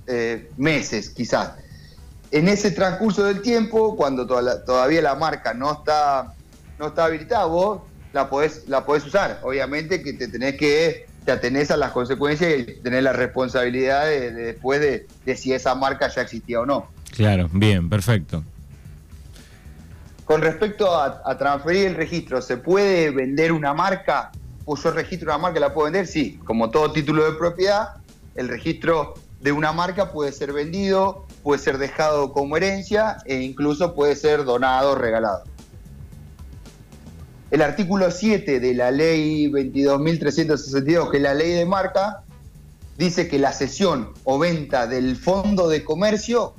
eh, 0.07 0.51
meses 0.59 1.09
quizás. 1.09 1.53
En 2.31 2.47
ese 2.47 2.71
transcurso 2.71 3.25
del 3.25 3.41
tiempo, 3.41 3.97
cuando 3.97 4.27
todavía 4.27 5.01
la 5.01 5.15
marca 5.15 5.55
no 5.55 5.73
está, 5.73 6.35
no 6.79 6.89
está 6.89 7.07
habilitada, 7.07 7.47
vos 7.47 7.81
la 8.13 8.29
podés, 8.29 8.69
la 8.69 8.85
podés 8.85 9.07
usar. 9.07 9.41
Obviamente 9.43 10.03
que 10.03 10.13
te 10.13 10.29
tenés 10.29 10.57
que, 10.57 11.07
te 11.25 11.33
atenés 11.33 11.71
a 11.71 11.79
las 11.79 11.93
consecuencias 11.93 12.53
y 12.59 12.65
tener 12.83 13.03
la 13.03 13.15
responsabilidad 13.15 14.05
de, 14.05 14.31
después 14.31 14.81
de, 14.81 15.37
si 15.37 15.55
esa 15.55 15.75
marca 15.75 16.09
ya 16.09 16.21
existía 16.21 16.61
o 16.61 16.67
no. 16.67 16.91
Claro, 17.17 17.49
bien, 17.51 17.89
perfecto. 17.89 18.45
Con 20.27 20.43
respecto 20.43 20.95
a, 20.95 21.23
a, 21.25 21.39
transferir 21.39 21.87
el 21.87 21.95
registro, 21.95 22.43
¿se 22.43 22.59
puede 22.59 23.11
vender 23.11 23.53
una 23.53 23.73
marca? 23.73 24.31
¿O 24.73 24.77
yo 24.77 24.93
registro 24.93 25.31
una 25.31 25.39
marca 25.39 25.59
la 25.59 25.75
puedo 25.75 25.87
vender? 25.87 26.07
Sí, 26.07 26.39
como 26.45 26.71
todo 26.71 26.93
título 26.93 27.25
de 27.25 27.37
propiedad, 27.37 27.95
el 28.37 28.47
registro 28.47 29.15
de 29.41 29.51
una 29.51 29.73
marca 29.73 30.13
puede 30.13 30.31
ser 30.31 30.53
vendido, 30.53 31.27
puede 31.43 31.61
ser 31.61 31.77
dejado 31.77 32.33
como 32.33 32.57
herencia 32.57 33.17
e 33.25 33.41
incluso 33.41 33.97
puede 33.97 34.15
ser 34.15 34.45
donado 34.45 34.93
o 34.93 34.95
regalado. 34.95 35.43
El 37.51 37.63
artículo 37.63 38.13
7 38.13 38.61
de 38.61 38.75
la 38.75 38.93
ley 38.93 39.51
22.362, 39.51 41.11
que 41.11 41.17
es 41.17 41.23
la 41.25 41.35
ley 41.35 41.51
de 41.51 41.67
marca, 41.67 42.23
dice 42.97 43.27
que 43.27 43.41
la 43.41 43.53
cesión 43.53 44.13
o 44.23 44.39
venta 44.39 44.87
del 44.87 45.17
fondo 45.17 45.69
de 45.69 45.83
comercio 45.83 46.55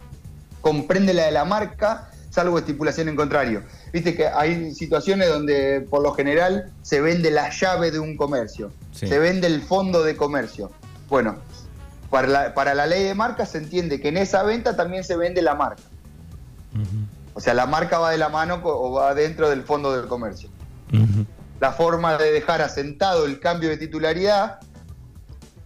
comprende 0.60 1.14
la 1.14 1.28
de 1.28 1.32
la 1.32 1.46
marca, 1.46 2.12
salvo 2.30 2.60
estipulación 2.60 3.08
en 3.08 3.16
contrario. 3.16 3.64
Viste 3.94 4.16
que 4.16 4.28
hay 4.28 4.74
situaciones 4.74 5.28
donde 5.28 5.82
por 5.90 6.02
lo 6.02 6.14
general 6.14 6.72
se 6.82 7.02
vende 7.02 7.30
la 7.30 7.50
llave 7.50 7.92
de 7.92 8.00
un 8.00 8.16
comercio, 8.16 8.72
se 8.92 9.20
vende 9.20 9.48
el 9.48 9.62
fondo 9.62 10.04
de 10.04 10.16
comercio. 10.16 10.72
Bueno, 11.10 11.40
para 12.10 12.74
la, 12.74 12.86
ley 12.86 13.04
de 13.04 13.16
marca 13.16 13.46
se 13.46 13.58
entiende 13.58 14.00
que 14.00 14.10
en 14.10 14.18
esa 14.18 14.44
venta 14.44 14.76
también 14.76 15.04
se 15.04 15.18
vende 15.18 15.42
la 15.42 15.56
marca. 15.56 15.84
O 17.34 17.42
sea, 17.42 17.54
la 17.54 17.66
marca 17.66 18.00
va 18.00 18.12
de 18.12 18.18
la 18.18 18.30
mano 18.30 18.62
o 18.64 18.94
va 18.94 19.14
dentro 19.14 19.50
del 19.50 19.64
fondo 19.64 19.96
del 19.96 20.08
comercio. 20.08 20.50
La 21.60 21.72
forma 21.74 22.18
de 22.18 22.32
dejar 22.32 22.62
asentado 22.62 23.26
el 23.26 23.40
cambio 23.40 23.70
de 23.70 23.78
titularidad 23.78 24.60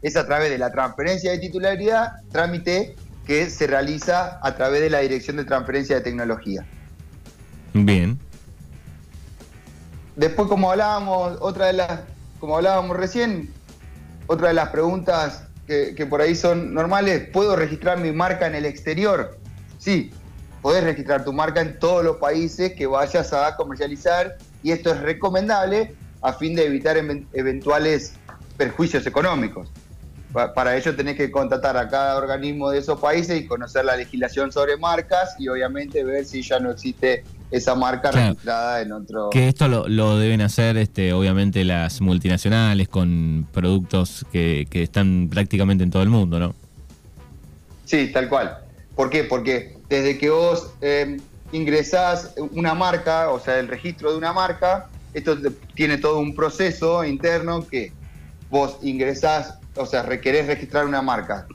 es 0.01 0.15
a 0.17 0.25
través 0.25 0.49
de 0.49 0.57
la 0.57 0.71
transferencia 0.71 1.31
de 1.31 1.39
titularidad, 1.39 2.13
trámite 2.31 2.95
que 3.25 3.49
se 3.49 3.65
realiza 3.65 4.39
a 4.43 4.55
través 4.55 4.81
de 4.81 4.89
la 4.89 4.99
Dirección 4.99 5.37
de 5.37 5.45
Transferencia 5.45 5.95
de 5.95 6.01
Tecnología. 6.01 6.65
Bien. 7.83 8.17
Después, 10.15 10.47
como 10.47 10.71
hablábamos, 10.71 11.37
otra 11.41 11.67
de 11.67 11.73
las, 11.73 12.01
como 12.39 12.55
hablábamos 12.55 12.95
recién, 12.95 13.49
otra 14.27 14.47
de 14.47 14.53
las 14.53 14.69
preguntas 14.69 15.43
que, 15.67 16.07
por 16.09 16.21
ahí 16.21 16.35
son 16.35 16.73
normales, 16.73 17.27
¿puedo 17.33 17.55
registrar 17.57 17.99
mi 17.99 18.13
marca 18.13 18.47
en 18.47 18.55
el 18.55 18.65
exterior? 18.65 19.37
Sí, 19.77 20.13
podés 20.61 20.85
registrar 20.85 21.25
tu 21.25 21.33
marca 21.33 21.59
en 21.59 21.77
todos 21.77 22.03
los 22.03 22.15
países 22.15 22.73
que 22.73 22.87
vayas 22.87 23.33
a 23.33 23.57
comercializar 23.57 24.37
y 24.63 24.71
esto 24.71 24.91
es 24.91 25.01
recomendable 25.01 25.95
a 26.21 26.31
fin 26.31 26.55
de 26.55 26.67
evitar 26.67 26.95
eventuales 26.97 28.13
perjuicios 28.55 29.05
económicos. 29.05 29.69
Para 30.31 30.77
ello 30.77 30.95
tenés 30.95 31.17
que 31.17 31.29
contactar 31.29 31.75
a 31.75 31.89
cada 31.89 32.17
organismo 32.17 32.69
de 32.69 32.79
esos 32.79 32.99
países 32.99 33.41
y 33.41 33.47
conocer 33.47 33.83
la 33.83 33.97
legislación 33.97 34.51
sobre 34.51 34.77
marcas 34.77 35.35
y 35.39 35.49
obviamente 35.49 36.03
ver 36.05 36.25
si 36.25 36.41
ya 36.41 36.59
no 36.59 36.71
existe 36.71 37.23
esa 37.51 37.75
marca 37.75 38.11
registrada 38.11 38.81
en 38.81 38.91
otro. 38.91 39.29
Que 39.29 39.47
esto 39.47 39.67
lo, 39.67 40.17
deben 40.17 40.41
hacer, 40.41 40.77
este, 40.77 41.13
obviamente, 41.13 41.63
las 41.63 42.01
multinacionales 42.01 42.87
con 42.87 43.47
productos 43.51 44.25
que, 44.31 44.67
están 44.71 45.29
prácticamente 45.31 45.83
en 45.83 45.91
todo 45.91 46.03
el 46.03 46.09
mundo, 46.09 46.39
¿no? 46.39 46.55
Sí, 47.85 48.11
tal 48.11 48.29
cual. 48.29 48.57
¿Por 48.95 49.09
qué? 49.09 49.23
Porque 49.23 49.77
desde 49.89 50.17
que 50.17 50.29
vos 50.29 50.71
eh, 50.81 51.17
ingresás 51.51 52.33
una 52.51 52.73
marca, 52.73 53.29
o 53.29 53.39
sea, 53.39 53.59
el 53.59 53.67
registro 53.67 54.11
de 54.11 54.17
una 54.17 54.33
marca, 54.33 54.87
esto 55.13 55.37
tiene 55.75 55.97
todo 55.97 56.19
un 56.19 56.35
proceso 56.35 57.03
interno 57.05 57.65
que 57.67 57.91
vos 58.49 58.77
ingresás, 58.81 59.59
o 59.75 59.85
sea, 59.85 60.03
requerés 60.03 60.47
registrar 60.47 60.85
una 60.85 61.01
marca. 61.01 61.45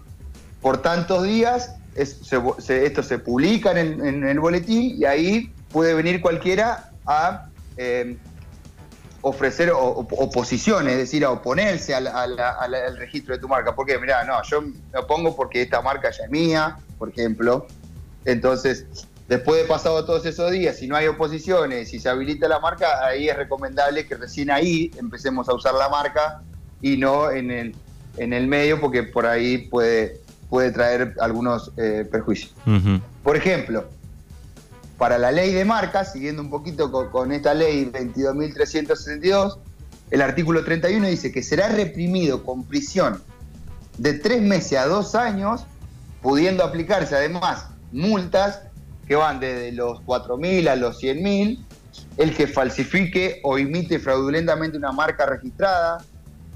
Por 0.61 0.83
tantos 0.83 1.25
días, 1.25 1.75
esto 1.97 3.03
se 3.03 3.19
publica 3.19 3.79
en 3.79 4.25
el 4.25 4.39
boletín 4.39 4.97
y 4.97 5.05
ahí 5.05 5.53
puede 5.73 5.95
venir 5.95 6.21
cualquiera 6.21 6.91
a 7.07 7.49
eh, 7.77 8.17
ofrecer 9.23 9.71
oposición, 9.75 10.89
es 10.89 10.97
decir, 10.97 11.25
a 11.25 11.31
oponerse 11.31 11.95
al, 11.95 12.97
registro 12.97 13.35
de 13.35 13.41
tu 13.41 13.49
marca. 13.49 13.75
Porque, 13.75 13.99
mira, 13.99 14.25
no, 14.25 14.43
yo 14.43 14.63
me 14.63 14.99
opongo 14.99 15.37
porque 15.37 15.63
esta 15.63 15.83
marca 15.83 16.11
ya 16.11 16.25
es 16.25 16.31
mía, 16.31 16.79
por 16.99 17.11
ejemplo. 17.11 17.67
Entonces, 18.25 18.87
después 19.29 19.63
de 19.63 19.69
pasado 19.69 20.05
todos 20.05 20.25
esos 20.27 20.51
días, 20.51 20.77
si 20.77 20.87
no 20.87 20.97
hay 20.97 21.07
oposiciones, 21.07 21.91
si 21.91 22.01
se 22.01 22.09
habilita 22.09 22.49
la 22.49 22.61
marca, 22.61 23.05
ahí 23.05 23.29
es 23.29 23.37
recomendable 23.37 24.07
que 24.07 24.17
recién 24.17 24.51
ahí 24.51 24.91
empecemos 24.99 25.49
a 25.49 25.55
usar 25.55 25.75
la 25.75 25.89
marca 25.89 26.43
y 26.81 26.97
no 26.97 27.31
en 27.31 27.51
el, 27.51 27.75
en 28.17 28.33
el 28.33 28.47
medio, 28.47 28.81
porque 28.81 29.03
por 29.03 29.27
ahí 29.27 29.69
puede, 29.69 30.19
puede 30.49 30.71
traer 30.73 31.15
algunos 31.21 31.73
eh, 31.77 32.09
perjuicios. 32.11 32.55
Por 33.23 33.37
ejemplo, 33.37 33.85
para 35.01 35.17
la 35.17 35.33
ley 35.33 35.55
de 35.55 35.65
marcas, 35.65 36.13
siguiendo 36.13 36.43
un 36.43 36.51
poquito 36.51 36.93
con, 37.11 37.33
esta 37.33 37.55
ley 37.55 37.91
22.362, 37.91 39.57
el 40.11 40.21
artículo 40.21 40.63
31 40.63 41.07
dice 41.07 41.33
que 41.33 41.43
será 41.43 41.71
reprimido 41.71 42.45
con 42.45 42.65
prisión 42.65 43.23
de 43.97 44.13
tres 44.13 44.43
meses 44.43 44.79
a 44.79 44.85
dos 44.85 45.15
años, 45.15 45.65
pudiendo 46.21 46.63
aplicarse 46.63 47.17
además 47.17 47.69
multas 47.93 48.61
que 49.09 49.17
van 49.17 49.41
desde 49.41 49.73
los 49.73 50.01
4.000 50.01 50.69
a 50.69 50.77
los 50.77 51.03
100.000, 51.03 51.65
el 52.19 52.37
que 52.37 52.47
falsifique 52.47 53.41
o 53.43 53.59
imite 53.59 54.01
fraudulentamente 54.01 54.77
una 54.77 54.93
marca 54.93 55.25
registrada, 55.25 56.05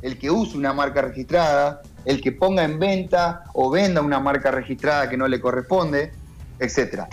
el 0.03 0.19
que 0.19 0.31
use 0.31 0.59
una 0.59 0.75
marca 0.75 1.01
registrada, 1.01 1.81
el 2.05 2.21
que 2.21 2.33
ponga 2.33 2.63
en 2.63 2.79
venta 2.79 3.45
o 3.55 3.71
venda 3.71 4.03
una 4.03 4.21
marca 4.21 4.51
registrada 4.51 5.09
que 5.09 5.17
no 5.17 5.29
le 5.29 5.41
corresponde, 5.41 6.13
etc. 6.59 7.05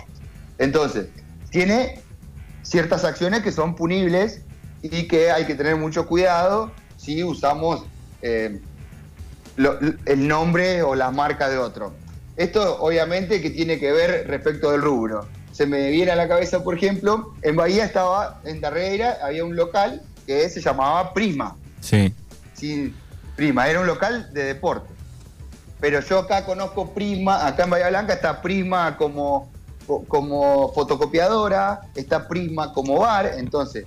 Entonces, 0.58 1.08
tiene 1.52 2.00
ciertas 2.62 3.04
acciones 3.04 3.42
que 3.42 3.52
son 3.52 3.76
punibles 3.76 4.40
y 4.82 5.06
que 5.06 5.30
hay 5.30 5.44
que 5.44 5.54
tener 5.54 5.76
mucho 5.76 6.06
cuidado 6.08 6.72
si 6.96 7.22
usamos 7.22 7.84
eh, 8.22 8.60
el 10.06 10.28
nombre 10.28 10.82
o 10.82 10.94
la 10.94 11.10
marca 11.10 11.48
de 11.48 11.58
otro. 11.58 11.94
esto 12.36 12.82
obviamente 12.82 13.42
que 13.42 13.50
tiene 13.50 13.78
que 13.78 13.92
ver 13.92 14.26
respecto 14.26 14.72
del 14.72 14.80
rubro. 14.80 15.28
Se 15.52 15.66
me 15.66 15.90
viene 15.90 16.10
a 16.10 16.16
la 16.16 16.26
cabeza, 16.26 16.64
por 16.64 16.74
ejemplo, 16.74 17.34
en 17.42 17.54
Bahía 17.56 17.84
estaba, 17.84 18.40
en 18.44 18.62
Darreira, 18.62 19.18
había 19.22 19.44
un 19.44 19.54
local 19.54 20.00
que 20.26 20.48
se 20.48 20.62
llamaba 20.62 21.12
Prima. 21.12 21.54
Sí. 21.80 22.14
Sí, 22.54 22.94
Prima, 23.36 23.68
era 23.68 23.80
un 23.80 23.86
local 23.86 24.32
de 24.32 24.44
deporte. 24.44 24.90
Pero 25.78 26.00
yo 26.00 26.20
acá 26.20 26.46
conozco 26.46 26.94
Prima, 26.94 27.46
acá 27.46 27.64
en 27.64 27.70
Bahía 27.70 27.90
Blanca 27.90 28.14
está 28.14 28.40
Prima 28.40 28.96
como, 28.96 29.52
como 29.86 30.72
fotocopiadora, 30.72 31.82
está 31.94 32.28
Prima 32.28 32.72
como 32.72 32.98
bar, 33.00 33.32
entonces, 33.36 33.86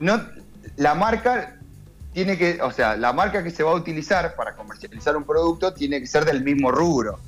no, 0.00 0.20
la 0.76 0.94
marca 0.94 1.56
tiene 2.12 2.38
que, 2.38 2.60
o 2.62 2.72
sea, 2.72 2.96
la 2.96 3.12
marca 3.12 3.42
que 3.42 3.50
se 3.50 3.62
va 3.62 3.72
a 3.72 3.74
utilizar 3.74 4.34
para 4.34 4.54
comercializar 4.54 5.16
un 5.16 5.24
producto 5.24 5.74
tiene 5.74 6.00
que 6.00 6.06
ser 6.06 6.24
del 6.24 6.42
mismo 6.42 6.70
rubro. 6.70 7.18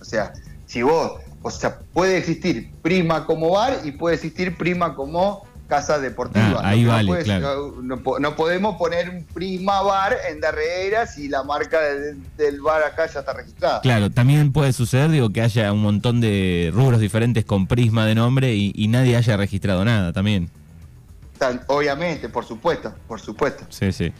O 0.00 0.04
sea, 0.04 0.32
si 0.66 0.82
vos, 0.82 1.20
o 1.42 1.50
sea, 1.50 1.78
puede 1.92 2.18
existir 2.18 2.72
prima 2.82 3.26
como 3.26 3.50
bar 3.50 3.80
y 3.84 3.92
puede 3.92 4.16
existir 4.16 4.56
prima 4.56 4.94
como 4.94 5.47
casa 5.68 5.98
deportiva. 5.98 6.60
Ah, 6.62 6.70
ahí 6.70 6.82
no, 6.82 6.90
vale, 6.90 7.08
puede- 7.08 7.24
claro. 7.24 7.74
no- 7.82 7.96
no, 7.96 8.18
no 8.18 8.36
podemos 8.36 8.76
poner 8.76 9.10
un 9.10 9.24
prima 9.24 9.82
bar 9.82 10.16
en 10.30 10.40
Darreira 10.40 11.06
si 11.06 11.28
la 11.28 11.42
marca 11.44 11.78
de- 11.80 12.16
del 12.38 12.60
bar 12.62 12.82
acá 12.82 13.06
ya 13.06 13.20
está 13.20 13.32
registrada. 13.34 13.80
Claro, 13.82 14.08
también 14.10 14.50
puede 14.52 14.72
suceder, 14.72 15.10
digo, 15.10 15.30
que 15.30 15.42
haya 15.42 15.70
un 15.72 15.82
montón 15.82 16.20
de 16.22 16.70
rubros 16.72 17.00
diferentes 17.00 17.44
con 17.44 17.66
prisma 17.66 18.06
de 18.06 18.14
nombre 18.14 18.54
y, 18.54 18.72
y 18.74 18.88
nadie 18.88 19.16
haya 19.16 19.36
registrado 19.36 19.84
nada 19.84 20.12
también. 20.12 20.48
Tan- 21.38 21.60
Obviamente, 21.68 22.28
por 22.30 22.44
supuesto, 22.46 22.92
por 23.06 23.20
supuesto. 23.20 23.64
Sí, 23.68 23.92
sí. 23.92 24.12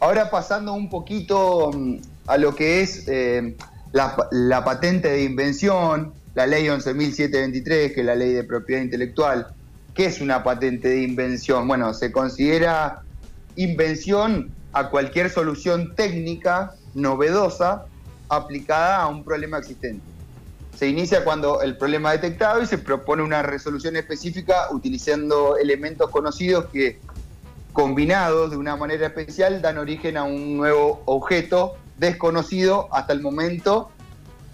Ahora 0.00 0.30
pasando 0.30 0.72
un 0.74 0.88
poquito 0.88 1.70
mm, 1.72 1.96
a 2.28 2.38
lo 2.38 2.54
que 2.54 2.80
es 2.82 3.04
eh, 3.08 3.56
la, 3.92 4.16
la 4.30 4.64
patente 4.64 5.08
de 5.08 5.24
invención, 5.24 6.12
la 6.34 6.46
ley 6.46 6.66
11.723, 6.68 7.92
que 7.94 8.00
es 8.00 8.06
la 8.06 8.14
ley 8.14 8.32
de 8.32 8.44
propiedad 8.44 8.80
intelectual. 8.82 9.48
¿Qué 9.98 10.04
es 10.04 10.20
una 10.20 10.44
patente 10.44 10.90
de 10.90 11.02
invención? 11.02 11.66
Bueno, 11.66 11.92
se 11.92 12.12
considera 12.12 13.02
invención 13.56 14.54
a 14.72 14.90
cualquier 14.90 15.28
solución 15.28 15.96
técnica 15.96 16.70
novedosa 16.94 17.84
aplicada 18.28 19.02
a 19.02 19.08
un 19.08 19.24
problema 19.24 19.58
existente. 19.58 20.06
Se 20.76 20.86
inicia 20.86 21.24
cuando 21.24 21.62
el 21.62 21.76
problema 21.76 22.12
detectado 22.12 22.62
y 22.62 22.66
se 22.66 22.78
propone 22.78 23.24
una 23.24 23.42
resolución 23.42 23.96
específica 23.96 24.68
utilizando 24.70 25.56
elementos 25.56 26.10
conocidos 26.10 26.66
que 26.66 27.00
combinados 27.72 28.52
de 28.52 28.56
una 28.56 28.76
manera 28.76 29.08
especial 29.08 29.60
dan 29.60 29.78
origen 29.78 30.16
a 30.16 30.22
un 30.22 30.58
nuevo 30.58 31.02
objeto 31.06 31.74
desconocido 31.96 32.86
hasta 32.92 33.12
el 33.12 33.20
momento 33.20 33.90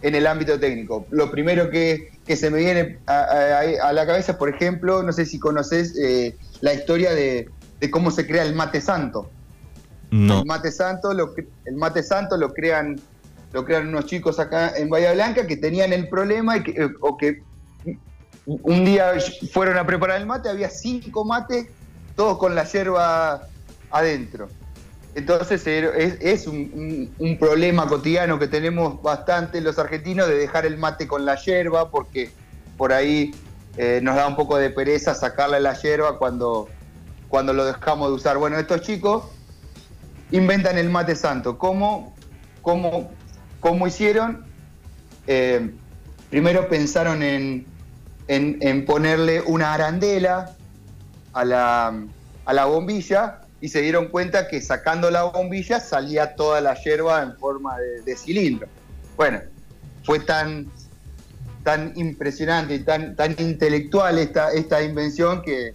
en 0.04 0.14
el 0.14 0.26
ámbito 0.26 0.60
técnico. 0.60 1.06
Lo 1.10 1.30
primero 1.30 1.70
que, 1.70 2.10
que 2.26 2.36
se 2.36 2.50
me 2.50 2.58
viene 2.58 2.98
a, 3.06 3.20
a- 3.22 3.88
a 3.88 3.92
la 3.92 4.06
cabeza, 4.06 4.36
por 4.36 4.50
ejemplo, 4.54 5.02
no 5.02 5.12
sé 5.12 5.24
si 5.24 5.38
conoces 5.38 5.96
eh, 5.98 6.36
la 6.60 6.74
historia 6.74 7.14
de, 7.14 7.48
de 7.80 7.90
cómo 7.90 8.10
se 8.10 8.26
crea 8.26 8.42
el 8.42 8.54
mate 8.54 8.82
santo. 8.82 9.30
No. 10.10 10.40
El 10.40 10.46
mate 10.46 10.70
santo 10.70 11.14
lo, 11.14 11.34
el 11.64 11.74
mate 11.76 12.02
santo 12.02 12.36
lo 12.36 12.52
crean 12.52 13.00
lo 13.54 13.64
crean 13.64 13.88
unos 13.88 14.06
chicos 14.06 14.38
acá 14.40 14.72
en 14.76 14.90
Bahía 14.90 15.12
Blanca 15.12 15.46
que 15.46 15.56
tenían 15.56 15.92
el 15.92 16.08
problema 16.08 16.56
y 16.58 16.62
que, 16.64 16.70
eh, 16.72 16.88
o 17.00 17.16
que 17.16 17.42
un 18.46 18.84
día 18.84 19.12
fueron 19.52 19.78
a 19.78 19.86
preparar 19.86 20.20
el 20.20 20.26
mate, 20.26 20.48
había 20.50 20.68
cinco 20.68 21.24
mates, 21.24 21.68
todos 22.16 22.36
con 22.36 22.54
la 22.54 22.64
yerba 22.64 23.46
adentro. 23.90 24.48
Entonces 25.14 25.64
era- 25.66 25.90
es, 25.96 26.46
un 26.46 27.36
problema 27.38 27.86
cotidiano 27.86 28.38
que 28.38 28.48
tenemos 28.48 29.00
bastante 29.00 29.60
los 29.60 29.78
argentinos 29.78 30.28
de 30.28 30.34
dejar 30.36 30.66
el 30.66 30.76
mate 30.76 31.06
con 31.06 31.24
la 31.24 31.36
yerba 31.36 31.90
porque 31.90 32.32
por 32.76 32.92
ahí 32.92 33.32
eh, 33.76 34.00
nos 34.02 34.16
da 34.16 34.26
un 34.26 34.36
poco 34.36 34.56
de 34.56 34.70
pereza 34.70 35.14
sacarle 35.14 35.60
la 35.60 35.74
yerba 35.74 36.18
cuando, 36.18 36.68
cuando 37.28 37.52
lo 37.52 37.64
dejamos 37.64 38.08
de 38.08 38.14
usar. 38.14 38.38
Bueno, 38.38 38.58
estos 38.58 38.82
chicos 38.82 39.24
inventan 40.32 40.78
el 40.78 40.90
mate 40.90 41.14
santo. 41.14 41.58
¿Cómo, 41.58 42.16
cómo, 42.60 43.14
cómo 43.60 43.86
hicieron? 43.86 44.44
Eh, 45.28 45.74
primero 46.28 46.68
pensaron 46.68 47.22
en, 47.22 47.66
en- 48.26 48.58
en 48.60 48.84
ponerle 48.84 49.42
una 49.42 49.74
arandela 49.74 50.56
a 51.32 51.44
la, 51.44 52.04
a 52.44 52.52
la 52.52 52.64
bombilla 52.64 53.43
y 53.64 53.68
se 53.70 53.80
dieron 53.80 54.08
cuenta 54.08 54.46
que 54.46 54.60
sacando 54.60 55.10
la 55.10 55.22
bombilla 55.22 55.80
salía 55.80 56.34
toda 56.36 56.60
la 56.60 56.74
hierba 56.74 57.22
en 57.22 57.34
forma 57.38 57.78
de, 57.78 58.02
de 58.02 58.14
cilindro. 58.14 58.68
Bueno, 59.16 59.40
fue 60.04 60.20
tan, 60.20 60.66
tan 61.62 61.94
impresionante 61.96 62.74
y 62.74 62.80
tan, 62.80 63.16
tan 63.16 63.34
intelectual 63.38 64.18
esta, 64.18 64.52
esta 64.52 64.82
invención 64.82 65.40
que 65.40 65.72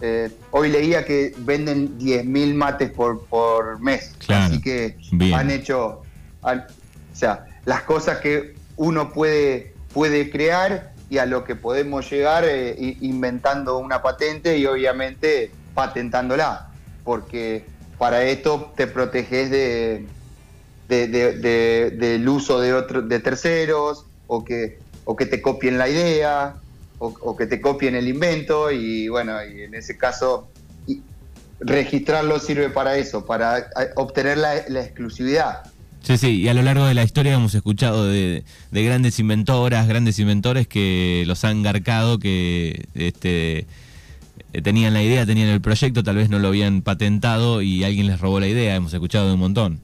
eh, 0.00 0.30
hoy 0.50 0.70
leía 0.70 1.04
que 1.04 1.34
venden 1.36 1.98
10.000 1.98 2.54
mates 2.54 2.90
por, 2.92 3.26
por 3.26 3.80
mes. 3.82 4.14
Claro, 4.26 4.54
Así 4.54 4.62
que 4.62 4.96
bien. 5.12 5.34
han 5.34 5.50
hecho, 5.50 6.04
han- 6.42 6.64
o 7.12 7.14
sea, 7.14 7.44
las 7.66 7.82
cosas 7.82 8.16
que 8.20 8.54
uno 8.76 9.12
puede, 9.12 9.74
puede 9.92 10.30
crear 10.30 10.94
y 11.10 11.18
a 11.18 11.26
lo 11.26 11.44
que 11.44 11.54
podemos 11.54 12.10
llegar 12.10 12.44
eh, 12.46 12.96
inventando 13.02 13.76
una 13.76 14.00
patente 14.00 14.56
y 14.56 14.64
obviamente 14.64 15.50
patentándola, 15.74 16.70
porque 17.06 17.64
para 17.98 18.24
esto 18.24 18.74
te 18.76 18.86
proteges 18.88 19.50
de, 19.50 20.04
de- 20.88 21.06
de- 21.08 21.32
de- 21.38 21.90
del 21.92 22.28
uso 22.28 22.60
de, 22.60 22.74
otro, 22.74 23.00
de 23.00 23.20
terceros 23.20 24.04
o 24.26 24.44
que, 24.44 24.78
o 25.06 25.16
que 25.16 25.24
te 25.24 25.40
copien 25.40 25.78
la 25.78 25.88
idea 25.88 26.56
o, 26.98 27.36
que 27.36 27.46
te 27.46 27.60
copien 27.60 27.94
el 27.94 28.08
invento 28.08 28.70
y 28.72 29.08
bueno, 29.08 29.32
y 29.46 29.62
en 29.62 29.74
ese 29.74 29.96
caso 29.96 30.48
registrarlo 31.60 32.38
sirve 32.38 32.68
para 32.70 32.96
eso, 32.98 33.24
para 33.24 33.68
obtener 33.96 34.38
la, 34.38 34.54
la 34.68 34.80
exclusividad. 34.82 35.62
Sí, 36.02 36.18
sí, 36.18 36.40
y 36.42 36.48
a 36.48 36.54
lo 36.54 36.62
largo 36.62 36.84
de 36.86 36.94
la 36.94 37.02
historia 37.02 37.34
hemos 37.34 37.54
escuchado 37.54 38.06
de, 38.06 38.44
de 38.70 38.84
grandes 38.84 39.18
inventoras, 39.18 39.88
grandes 39.88 40.18
inventores 40.18 40.68
que 40.68 41.24
los 41.26 41.44
han 41.44 41.62
garcado, 41.62 42.18
que 42.18 42.86
este, 42.94 43.66
eh, 44.52 44.62
tenían 44.62 44.94
la 44.94 45.02
idea, 45.02 45.26
tenían 45.26 45.48
el 45.48 45.60
proyecto, 45.60 46.02
tal 46.02 46.16
vez 46.16 46.28
no 46.30 46.38
lo 46.38 46.48
habían 46.48 46.82
patentado 46.82 47.62
y 47.62 47.84
alguien 47.84 48.06
les 48.06 48.20
robó 48.20 48.40
la 48.40 48.46
idea, 48.46 48.74
hemos 48.74 48.92
escuchado 48.94 49.26
de 49.28 49.34
un 49.34 49.40
montón. 49.40 49.80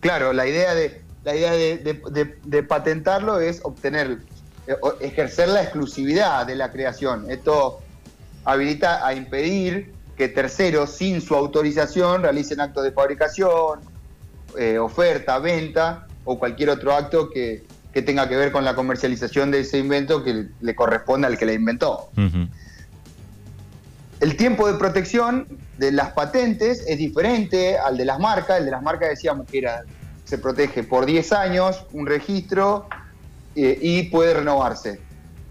Claro, 0.00 0.32
la 0.32 0.46
idea 0.46 0.74
de, 0.74 1.00
la 1.24 1.34
idea 1.36 1.52
de, 1.52 1.78
de- 1.78 2.02
de- 2.10 2.38
de 2.44 2.62
patentarlo 2.62 3.38
es 3.40 3.60
obtener, 3.62 4.18
eh, 4.66 4.74
ejercer 5.00 5.48
la 5.48 5.62
exclusividad 5.62 6.46
de 6.46 6.54
la 6.56 6.72
creación. 6.72 7.30
Esto 7.30 7.80
habilita 8.44 9.06
a 9.06 9.14
impedir 9.14 9.92
que 10.16 10.28
terceros, 10.28 10.90
sin 10.90 11.20
su 11.20 11.34
autorización, 11.34 12.22
realicen 12.22 12.60
actos 12.60 12.84
de 12.84 12.92
fabricación, 12.92 13.80
eh, 14.58 14.78
oferta, 14.78 15.38
venta 15.38 16.06
o 16.24 16.38
cualquier 16.38 16.70
otro 16.70 16.92
acto 16.94 17.30
que, 17.30 17.64
que 17.92 18.02
tenga 18.02 18.28
que 18.28 18.36
ver 18.36 18.52
con 18.52 18.64
la 18.64 18.74
comercialización 18.74 19.50
de 19.50 19.60
ese 19.60 19.78
invento 19.78 20.22
que 20.24 20.46
le 20.60 20.74
corresponde 20.74 21.26
al 21.26 21.38
que 21.38 21.46
la 21.46 21.52
inventó. 21.54 22.10
Ujú. 22.16 22.48
El 24.20 24.36
tiempo 24.36 24.70
de 24.70 24.78
protección 24.78 25.46
de 25.78 25.92
las 25.92 26.12
patentes 26.12 26.84
es 26.86 26.98
diferente 26.98 27.78
al 27.78 27.96
de 27.96 28.04
las 28.04 28.18
marcas. 28.18 28.58
El 28.58 28.66
de 28.66 28.70
las 28.70 28.82
marcas 28.82 29.08
decíamos 29.08 29.46
que 29.46 29.58
era, 29.58 29.84
se 30.26 30.36
protege 30.36 30.82
por 30.82 31.06
10 31.06 31.32
años, 31.32 31.86
un 31.92 32.06
registro 32.06 32.86
eh, 33.54 33.78
y 33.80 34.02
puede 34.04 34.34
renovarse. 34.34 35.00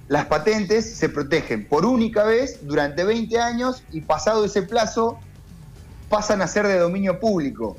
Las 0.08 0.26
patentes 0.26 0.88
se 0.88 1.10
protegen 1.10 1.68
por 1.68 1.84
única 1.84 2.24
vez 2.26 2.60
durante 2.62 3.04
20 3.04 3.40
años 3.40 3.84
y 3.92 4.02
pasado 4.02 4.46
ese 4.46 4.62
plazo 4.62 5.20
pasan 6.08 6.44
a 6.44 6.48
ser 6.48 6.68
de 6.68 6.78
dominio 6.78 7.20
público. 7.20 7.76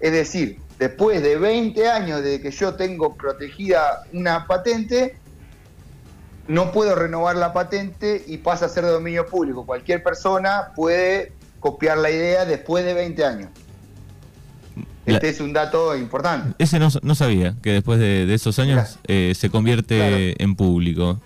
Es 0.00 0.10
decir, 0.10 0.58
después 0.80 1.22
de 1.22 1.36
20 1.36 1.88
años 1.88 2.20
de 2.20 2.40
que 2.40 2.50
yo 2.50 2.74
tengo 2.74 3.14
protegida 3.14 4.02
una 4.12 4.48
patente, 4.48 5.16
no 6.48 6.72
puedo 6.72 6.94
renovar 6.94 7.36
la 7.36 7.52
patente 7.52 8.22
y 8.26 8.38
pasa 8.38 8.66
a 8.66 8.68
ser 8.68 8.84
de 8.84 8.90
dominio 8.90 9.26
público. 9.26 9.64
Cualquier 9.66 10.02
persona 10.02 10.72
puede 10.74 11.32
copiar 11.60 11.98
la 11.98 12.10
idea 12.10 12.44
después 12.44 12.84
de 12.84 12.94
20 12.94 13.24
años. 13.24 13.48
La- 15.06 15.14
Este 15.14 15.28
es 15.30 15.40
un 15.40 15.52
dato 15.52 15.96
importante. 15.96 16.54
Ese 16.62 16.78
no, 16.78 16.88
no 17.02 17.14
sabía, 17.14 17.54
que 17.62 17.72
después 17.72 17.98
de, 17.98 18.26
de 18.26 18.34
esos 18.34 18.58
años 18.58 18.98
eh, 19.06 19.32
se 19.36 19.50
convierte 19.50 19.96
Claro. 19.96 20.16
en 20.18 20.54
público. 20.56 21.20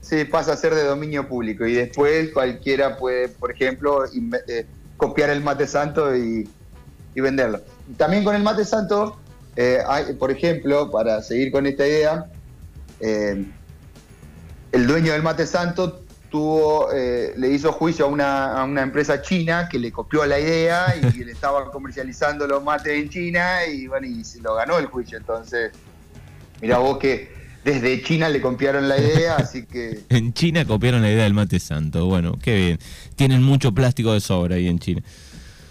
Sí, 0.00 0.24
pasa 0.24 0.52
a 0.52 0.56
ser 0.56 0.74
de 0.74 0.84
dominio 0.84 1.26
público 1.28 1.66
y 1.66 1.72
después 1.74 2.30
cualquiera 2.32 2.96
puede, 2.98 3.28
por 3.28 3.50
ejemplo, 3.50 4.04
eh, 4.48 4.66
copiar 4.98 5.30
el 5.30 5.42
mate 5.42 5.66
santo 5.66 6.14
y, 6.14 6.48
y 7.14 7.20
venderlo. 7.20 7.60
También 7.96 8.24
con 8.24 8.34
el 8.34 8.42
mate 8.42 8.64
santo, 8.64 9.16
eh, 9.56 9.78
hay, 9.86 10.12
por 10.14 10.30
ejemplo, 10.30 10.90
para 10.90 11.22
seguir 11.22 11.50
con 11.50 11.66
esta 11.66 11.86
idea, 11.86 12.26
el 14.72 14.86
dueño 14.86 15.12
del 15.12 15.22
mate 15.22 15.46
santo 15.46 16.04
tuvo, 16.30 16.90
eh, 16.92 17.34
le 17.36 17.50
hizo 17.50 17.72
juicio 17.72 18.06
a 18.06 18.08
una, 18.08 18.60
a 18.60 18.64
una 18.64 18.82
empresa 18.82 19.20
china 19.20 19.68
que 19.70 19.78
le 19.78 19.92
copió 19.92 20.24
la 20.24 20.40
idea 20.40 20.94
y 20.96 21.24
le 21.24 21.32
estaba 21.32 21.70
comercializando 21.70 22.46
los 22.46 22.64
mates 22.64 22.98
en 22.98 23.10
China 23.10 23.66
y 23.66 23.86
bueno, 23.86 24.06
y 24.06 24.24
se 24.24 24.40
lo 24.40 24.54
ganó 24.54 24.78
el 24.78 24.86
juicio. 24.86 25.18
Entonces, 25.18 25.72
Mirá 26.62 26.78
vos 26.78 26.98
que 26.98 27.28
desde 27.64 28.00
China 28.02 28.28
le 28.28 28.40
copiaron 28.40 28.88
la 28.88 28.96
idea, 28.96 29.36
así 29.38 29.66
que... 29.66 30.00
En 30.08 30.32
China 30.32 30.64
copiaron 30.64 31.02
la 31.02 31.10
idea 31.10 31.24
del 31.24 31.34
mate 31.34 31.58
santo. 31.58 32.06
Bueno, 32.06 32.38
qué 32.40 32.54
bien. 32.54 32.78
Tienen 33.16 33.42
mucho 33.42 33.72
plástico 33.72 34.12
de 34.14 34.20
sobra 34.20 34.54
ahí 34.54 34.68
en 34.68 34.78
China. 34.78 35.02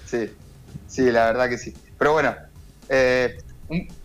Sí, 0.05 0.29
sí, 0.87 1.09
la 1.09 1.27
verdad 1.27 1.49
que 1.49 1.57
sí. 1.57 1.73
Pero 1.97 2.11
bueno, 2.11 2.35
eh, 2.89 3.37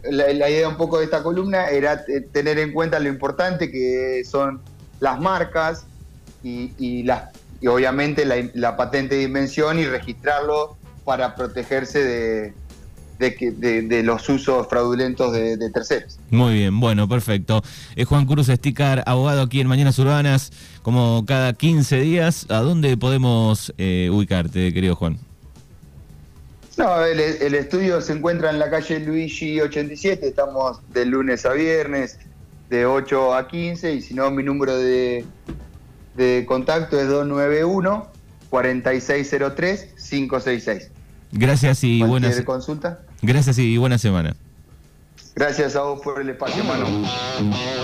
la, 0.04 0.48
idea 0.48 0.68
un 0.68 0.76
poco 0.76 0.98
de 0.98 1.06
esta 1.06 1.24
columna 1.24 1.68
era 1.68 2.04
tener 2.32 2.60
en 2.60 2.72
cuenta 2.72 3.00
lo 3.00 3.08
importante 3.08 3.68
que 3.70 4.22
son 4.24 4.60
las 5.00 5.20
marcas 5.20 5.86
y, 6.42 7.02
las, 7.02 7.30
y 7.60 7.66
obviamente 7.66 8.24
la, 8.54 8.76
patente 8.76 9.16
de 9.16 9.22
invención 9.24 9.78
y 9.78 9.84
registrarlo 9.84 10.76
para 11.04 11.34
protegerse 11.34 12.04
de, 12.04 12.54
de, 13.18 14.02
los 14.02 14.28
usos 14.28 14.68
fraudulentos 14.68 15.32
de, 15.32 15.70
terceros. 15.70 16.18
Muy 16.30 16.54
bien, 16.54 16.78
bueno, 16.78 17.08
perfecto. 17.08 17.62
Es 17.96 18.06
Juan 18.06 18.26
Cruz 18.26 18.48
Esticar, 18.48 19.02
abogado 19.06 19.42
aquí 19.42 19.60
en 19.60 19.68
Mañanas 19.68 19.98
Urbanas, 19.98 20.52
como 20.82 21.24
cada 21.26 21.52
15 21.52 22.00
días. 22.00 22.46
¿A 22.48 22.60
dónde 22.60 22.96
podemos 22.96 23.72
eh, 23.78 24.08
ubicarte, 24.12 24.72
querido 24.72 24.94
Juan? 24.94 25.18
No, 26.76 27.02
el, 27.02 27.20
estudio 27.54 28.02
se 28.02 28.12
encuentra 28.12 28.50
en 28.50 28.58
la 28.58 28.68
calle 28.68 29.00
Luigi 29.00 29.60
87, 29.60 30.28
estamos 30.28 30.78
de 30.92 31.06
lunes 31.06 31.46
a 31.46 31.54
viernes, 31.54 32.18
de 32.70 32.86
8 32.86 33.34
a 33.34 33.48
15, 33.48 33.94
y 33.94 34.02
si 34.02 34.14
no, 34.14 34.30
mi 34.30 34.42
número 34.42 34.76
de, 34.76 35.24
contacto 36.46 36.98
es 36.98 37.08
291 37.08 38.08
4603 38.50 39.94
566. 40.08 40.90
Gracias 41.32 41.84
y 41.84 42.02
buenas 42.02 42.40
consulta? 42.42 43.00
Gracias 43.22 43.58
y 43.58 43.76
buena 43.76 43.98
semana. 43.98 44.34
Gracias 45.34 45.76
a 45.76 45.82
vos 45.82 46.00
por 46.00 46.20
el 46.20 46.30
espacio, 46.30 46.64
mano. 46.64 46.86